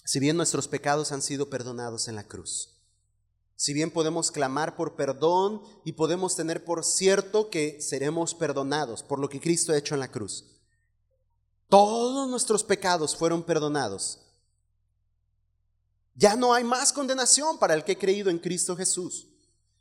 [0.08, 2.70] si bien nuestros pecados han sido perdonados en la cruz.
[3.56, 9.18] Si bien podemos clamar por perdón y podemos tener por cierto que seremos perdonados por
[9.18, 10.46] lo que Cristo ha hecho en la cruz.
[11.68, 14.20] Todos nuestros pecados fueron perdonados.
[16.14, 19.26] Ya no hay más condenación para el que ha creído en Cristo Jesús.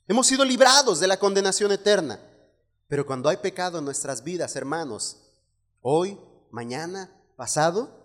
[0.10, 2.20] Hemos sido librados de la condenación eterna.
[2.90, 5.20] Pero cuando hay pecado en nuestras vidas, hermanos,
[5.82, 6.20] hoy,
[6.52, 7.97] mañana, pasado,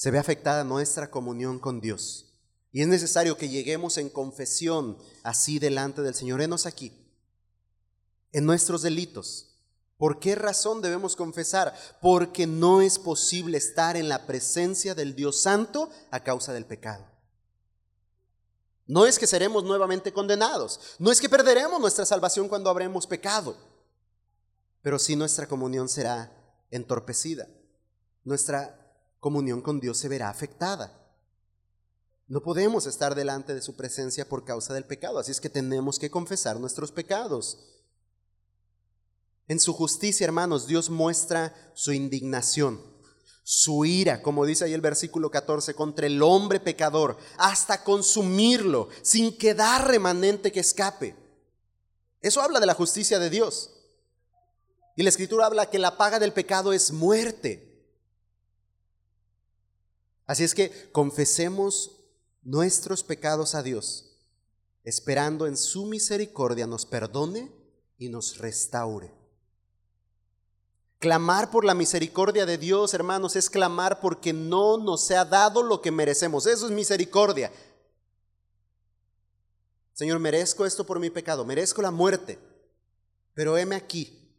[0.00, 2.32] se ve afectada nuestra comunión con Dios.
[2.72, 6.40] Y es necesario que lleguemos en confesión así delante del Señor.
[6.40, 7.06] Enos aquí,
[8.32, 9.58] en nuestros delitos.
[9.98, 11.74] ¿Por qué razón debemos confesar?
[12.00, 17.06] Porque no es posible estar en la presencia del Dios Santo a causa del pecado.
[18.86, 23.54] No es que seremos nuevamente condenados, no es que perderemos nuestra salvación cuando habremos pecado,
[24.80, 26.32] pero sí nuestra comunión será
[26.70, 27.48] entorpecida.
[28.24, 28.79] Nuestra
[29.20, 30.96] comunión con Dios se verá afectada.
[32.26, 35.98] No podemos estar delante de su presencia por causa del pecado, así es que tenemos
[35.98, 37.58] que confesar nuestros pecados.
[39.48, 42.80] En su justicia, hermanos, Dios muestra su indignación,
[43.42, 49.36] su ira, como dice ahí el versículo 14, contra el hombre pecador, hasta consumirlo, sin
[49.36, 51.16] quedar remanente que escape.
[52.20, 53.72] Eso habla de la justicia de Dios.
[54.94, 57.69] Y la escritura habla que la paga del pecado es muerte.
[60.30, 61.90] Así es que confesemos
[62.44, 64.16] nuestros pecados a Dios,
[64.84, 67.50] esperando en su misericordia nos perdone
[67.98, 69.12] y nos restaure.
[71.00, 75.82] Clamar por la misericordia de Dios, hermanos, es clamar porque no nos ha dado lo
[75.82, 76.46] que merecemos.
[76.46, 77.50] Eso es misericordia.
[79.94, 82.38] Señor, merezco esto por mi pecado, merezco la muerte,
[83.34, 84.32] pero heme aquí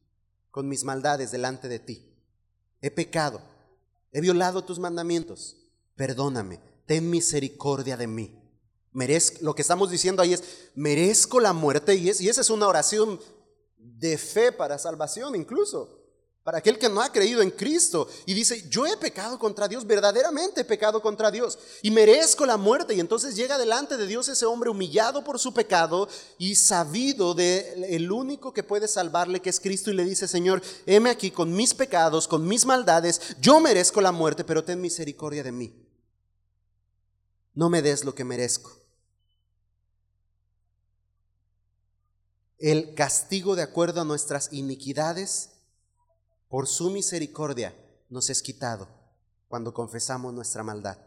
[0.52, 2.16] con mis maldades delante de ti.
[2.80, 3.42] He pecado,
[4.14, 5.58] he violado tus mandamientos
[6.02, 8.36] perdóname, ten misericordia de mí.
[8.92, 10.44] Merezco, lo que estamos diciendo ahí es,
[10.74, 13.20] merezco la muerte y, es, y esa es una oración
[13.78, 16.00] de fe para salvación incluso.
[16.44, 19.86] para aquel que no ha creído en Cristo y dice, yo he pecado contra Dios,
[19.86, 22.96] verdaderamente he pecado contra Dios y merezco la muerte.
[22.96, 27.96] Y entonces llega delante de Dios ese hombre humillado por su pecado y sabido de
[27.96, 31.54] el único que puede salvarle, que es Cristo, y le dice, Señor, heme aquí con
[31.54, 35.91] mis pecados, con mis maldades, yo merezco la muerte, pero ten misericordia de mí.
[37.54, 38.72] No me des lo que merezco.
[42.58, 45.50] El castigo de acuerdo a nuestras iniquidades
[46.48, 47.76] por su misericordia
[48.10, 48.88] nos es quitado
[49.48, 50.98] cuando confesamos nuestra maldad.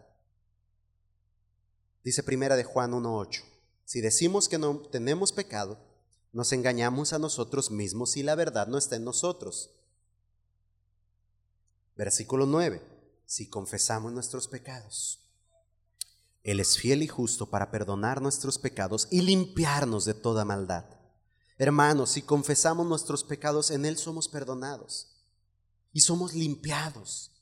[2.02, 3.42] Dice primera de Juan 1.8,
[3.84, 5.78] si decimos que no tenemos pecado,
[6.32, 9.70] nos engañamos a nosotros mismos y la verdad no está en nosotros.
[11.96, 12.82] Versículo 9,
[13.24, 15.23] si confesamos nuestros pecados,
[16.44, 20.84] Él es fiel y justo para perdonar nuestros pecados y limpiarnos de toda maldad.
[21.56, 25.08] Hermanos, si confesamos nuestros pecados, en Él somos perdonados
[25.92, 27.32] y somos limpiados.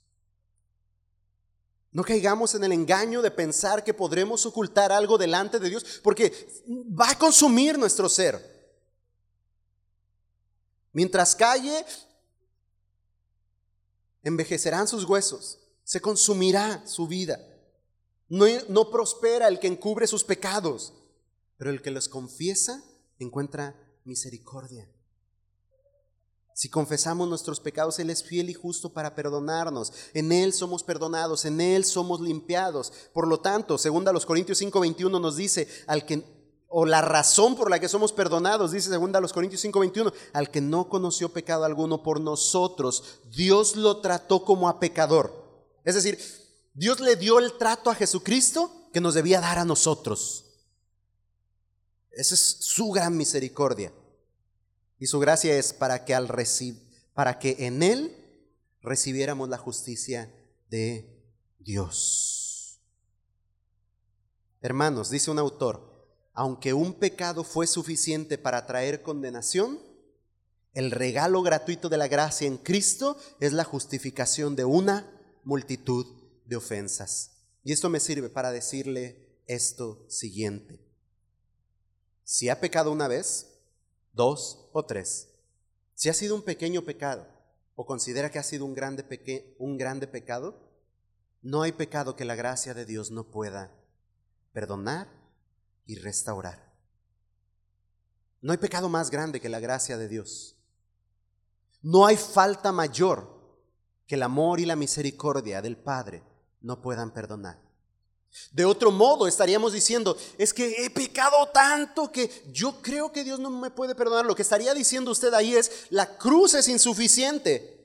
[1.91, 6.63] No caigamos en el engaño de pensar que podremos ocultar algo delante de Dios, porque
[6.69, 8.51] va a consumir nuestro ser.
[10.93, 11.85] Mientras calle,
[14.23, 17.41] envejecerán sus huesos, se consumirá su vida.
[18.33, 20.95] No, prospera el que encubre sus pecados,
[21.59, 22.83] pero el que los confiesa
[23.19, 24.89] encuentra misericordia.
[26.55, 29.93] Si confesamos nuestros pecados, Él es fiel y justo para perdonarnos.
[30.15, 32.91] En Él somos perdonados, en Él somos limpiados.
[33.13, 36.25] Por lo tanto, segunda los Corintios 5:21 nos dice, al que
[36.69, 40.63] o la razón por la que somos perdonados, dice segunda los Corintios 5:21, al que
[40.63, 45.35] no conoció pecado alguno por nosotros, Dios lo trató como a pecador.
[45.85, 46.19] Es decir,
[46.75, 50.47] Dios le dio el trato a Jesucristo que nos debía dar a nosotros.
[52.11, 53.93] Esa es su gran misericordia.
[54.99, 56.29] Y su gracia es para que, al
[57.15, 58.17] para que en Él
[58.81, 60.33] recibiéramos la justicia
[60.71, 61.21] de
[61.59, 62.81] Dios.
[64.61, 69.81] Hermanos, dice un autor, aunque un pecado fue suficiente para traer condenación,
[70.73, 75.11] el regalo gratuito de la gracia en Cristo es la justificación de una
[75.45, 77.33] multitud de ofensas.
[77.65, 80.81] Y esto me sirve para decirle esto siguiente.
[82.25, 83.61] Si ha pecado una vez,
[84.13, 85.29] dos o tres.
[85.95, 87.27] Si ha sido un pequeño pecado
[87.75, 90.71] o considera que ha sido un grande, un grande pecado,
[91.43, 93.73] no hay pecado que la gracia de Dios no pueda
[94.53, 95.09] perdonar
[95.87, 96.73] y restaurar.
[98.41, 100.57] No hay pecado más grande que la gracia de Dios.
[101.81, 103.41] No hay falta mayor
[104.07, 106.23] que el amor y la misericordia del Padre
[106.63, 107.59] no puedan perdonar.
[108.51, 113.39] De otro modo, estaríamos diciendo, es que he pecado tanto que yo creo que Dios
[113.39, 114.25] no me puede perdonar.
[114.25, 117.79] Lo que estaría diciendo usted ahí es, la cruz es insuficiente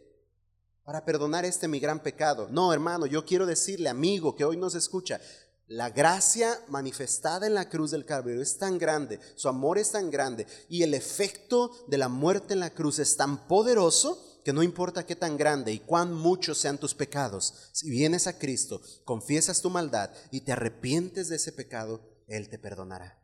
[0.85, 2.47] para perdonar este mi gran pecado.
[2.49, 5.19] No, hermano, yo quiero decirle, amigo, que hoy nos escucha,
[5.67, 10.09] la gracia manifestada en la cruz del Calvario es tan grande, su amor es tan
[10.09, 14.63] grande y el efecto de la muerte en la cruz es tan poderoso que no
[14.63, 19.61] importa qué tan grande y cuán muchos sean tus pecados, si vienes a Cristo, confiesas
[19.61, 21.99] tu maldad y te arrepientes de ese pecado,
[22.29, 23.19] Él te perdonará.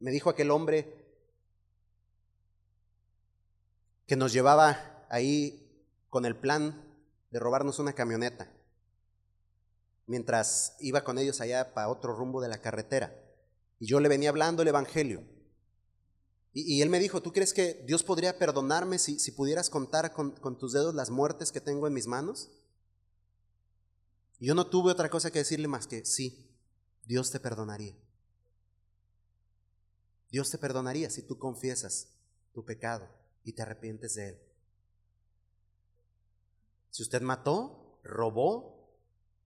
[0.00, 0.94] Me dijo aquel hombre
[4.06, 5.66] que nos llevaba ahí
[6.10, 6.84] con el plan
[7.30, 8.52] de robarnos una camioneta,
[10.06, 13.18] mientras iba con ellos allá para otro rumbo de la carretera.
[13.80, 15.22] Y yo le venía hablando el Evangelio.
[16.56, 20.72] Y, él me dijo, ¿tú crees que Dios podría perdonarme si, pudieras contar con, tus
[20.72, 22.48] dedos las muertes que tengo en mis manos?
[24.38, 26.48] Yo no tuve otra cosa que decirle más que, sí,
[27.06, 27.96] Dios te perdonaría.
[30.30, 32.06] Dios te perdonaría si tú confiesas
[32.52, 33.08] tu pecado
[33.42, 34.38] y te arrepientes de él.
[36.90, 38.96] Si usted mató, robó,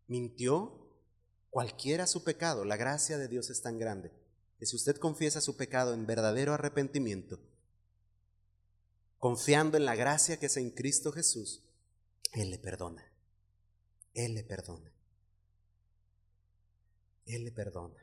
[0.08, 0.92] mintió,
[1.48, 4.12] cualquiera su pecado, la gracia de Dios es tan grande
[4.58, 7.38] que si usted confiesa su pecado en verdadero arrepentimiento,
[9.18, 11.62] confiando en la gracia que es en Cristo Jesús,
[12.32, 13.04] Él le perdona.
[14.14, 14.92] Él le perdona.
[17.24, 18.02] Él le perdona.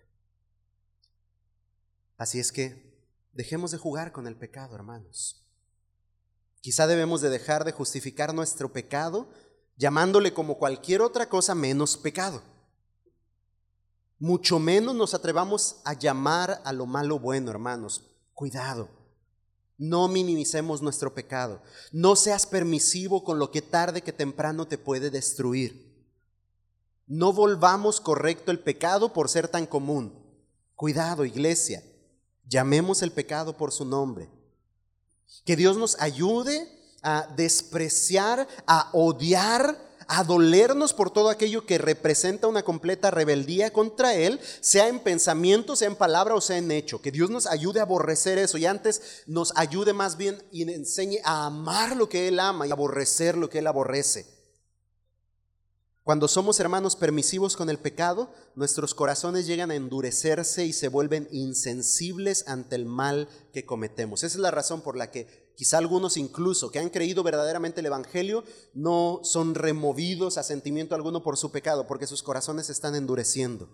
[2.18, 2.95] Así es que
[3.34, 5.45] dejemos de jugar con el pecado, hermanos.
[6.61, 9.30] Quizá debemos de dejar de justificar nuestro pecado
[9.76, 12.55] llamándole como cualquier otra cosa menos pecado
[14.20, 18.04] mucho menos nos atrevamos a llamar a lo malo bueno, hermanos.
[18.34, 18.90] Cuidado.
[19.78, 21.62] No minimicemos nuestro pecado.
[21.92, 25.94] No seas permisivo con lo que tarde que temprano te puede destruir.
[27.08, 30.14] No volvamos correcto el pecado por ser tan común.
[30.76, 31.84] Cuidado, iglesia.
[32.48, 34.30] Llamemos el pecado por su nombre.
[35.44, 36.72] Que Dios nos ayude
[37.02, 44.15] a despreciar, a odiar, a dolernos por todo aquello que representa una completa rebeldía contra
[44.15, 47.02] Él, sea en pensamiento, sea en palabra o sea en hecho.
[47.02, 51.19] Que Dios nos ayude a aborrecer eso y antes nos ayude más bien y enseñe
[51.23, 54.36] a amar lo que Él ama y aborrecer lo que Él aborrece.
[56.06, 61.27] Cuando somos hermanos permisivos con el pecado, nuestros corazones llegan a endurecerse y se vuelven
[61.32, 64.23] insensibles ante el mal que cometemos.
[64.23, 67.88] Esa es la razón por la que quizá algunos incluso que han creído verdaderamente el
[67.88, 72.95] Evangelio no son removidos a sentimiento alguno por su pecado, porque sus corazones se están
[72.95, 73.69] endureciendo.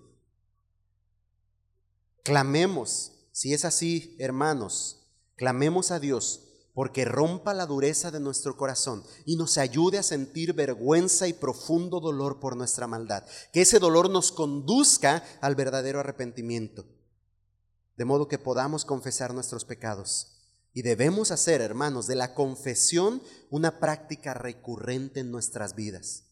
[2.24, 9.04] Clamemos, si es así, hermanos, clamemos a Dios porque rompa la dureza de nuestro corazón
[9.26, 13.26] y nos ayude a sentir vergüenza y profundo dolor por nuestra maldad.
[13.52, 16.86] Que ese dolor nos conduzca al verdadero arrepentimiento,
[17.98, 20.41] de modo que podamos confesar nuestros pecados.
[20.74, 26.26] Y debemos hacer, hermanos, de la confesión una práctica recurrente en nuestras vidas.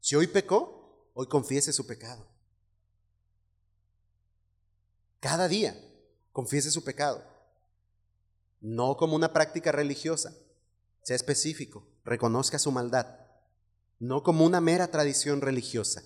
[0.00, 2.26] Si hoy pecó, hoy confiese su pecado.
[5.20, 5.78] Cada día
[6.32, 7.30] confiese su pecado
[8.60, 10.36] no como una práctica religiosa,
[11.02, 13.06] sea específico, reconozca su maldad,
[13.98, 16.02] no como una mera tradición religiosa.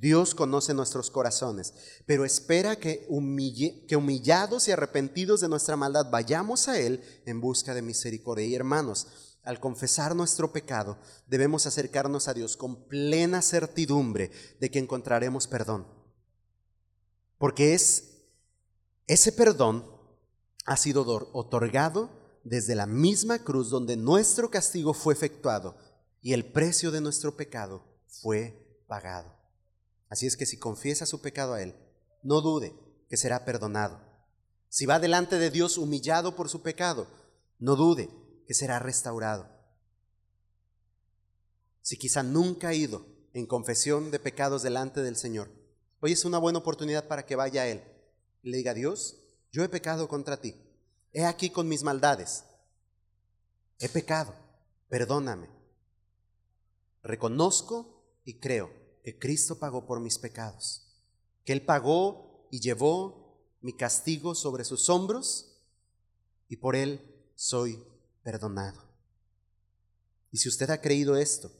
[0.00, 1.74] Dios conoce nuestros corazones,
[2.06, 7.82] pero espera que, humillados y arrepentidos de nuestra maldad vayamos a Él en busca de
[7.82, 8.46] misericordia.
[8.46, 14.78] Y hermanos, al confesar nuestro pecado, debemos acercarnos a Dios con plena certidumbre de que
[14.78, 15.86] encontraremos perdón.
[17.36, 18.04] Porque es
[19.06, 19.84] ese perdón
[20.64, 21.02] ha sido
[21.32, 22.08] otorgado
[22.42, 25.76] desde la misma cruz donde nuestro castigo fue efectuado
[26.22, 29.39] y el precio de nuestro pecado fue pagado.
[30.10, 31.74] Así es que si confiesa su pecado a Él,
[32.22, 32.74] no dude
[33.08, 34.00] que será perdonado.
[34.68, 37.06] Si va delante de Dios humillado por su pecado,
[37.60, 38.10] no dude
[38.46, 39.48] que será restaurado.
[41.80, 45.48] Si quizá nunca ha ido en confesión de pecados delante del Señor,
[46.00, 47.82] hoy es una buena oportunidad para que vaya a Él
[48.42, 49.16] y le diga, Dios,
[49.52, 50.56] yo he pecado contra ti.
[51.12, 52.44] He aquí con mis maldades.
[53.78, 54.34] He pecado.
[54.88, 55.48] Perdóname.
[57.02, 60.86] Reconozco y creo que Cristo pagó por mis pecados.
[61.44, 65.56] Que Él pagó y llevó mi castigo sobre sus hombros
[66.48, 67.00] y por Él
[67.34, 67.82] soy
[68.22, 68.82] perdonado.
[70.32, 71.50] Y si usted ha creído esto,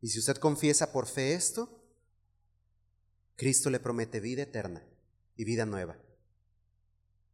[0.00, 1.68] y si usted confiesa por fe esto,
[3.36, 4.82] Cristo le promete vida eterna
[5.36, 5.96] y vida nueva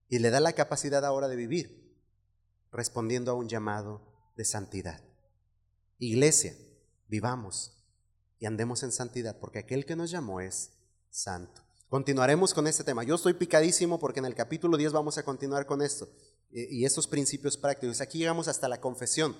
[0.09, 1.95] y le da la capacidad ahora de vivir,
[2.73, 4.03] respondiendo a un llamado
[4.37, 5.03] de santidad.
[5.99, 6.57] Iglesia,
[7.09, 7.76] vivamos
[8.39, 10.73] y andemos en santidad, porque aquel que nos llamó es
[11.11, 11.63] santo.
[11.89, 13.05] Continuaremos con este tema.
[13.05, 16.09] Yo estoy picadísimo porque en el capítulo 10 vamos a continuar con esto
[16.51, 18.01] y estos principios prácticos.
[18.01, 19.37] Aquí llegamos hasta la confesión.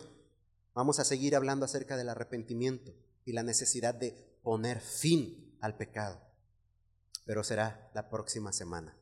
[0.75, 2.93] Vamos a seguir hablando acerca del arrepentimiento
[3.25, 6.21] y la necesidad de poner fin al pecado.
[7.25, 8.97] Pero será la próxima semana.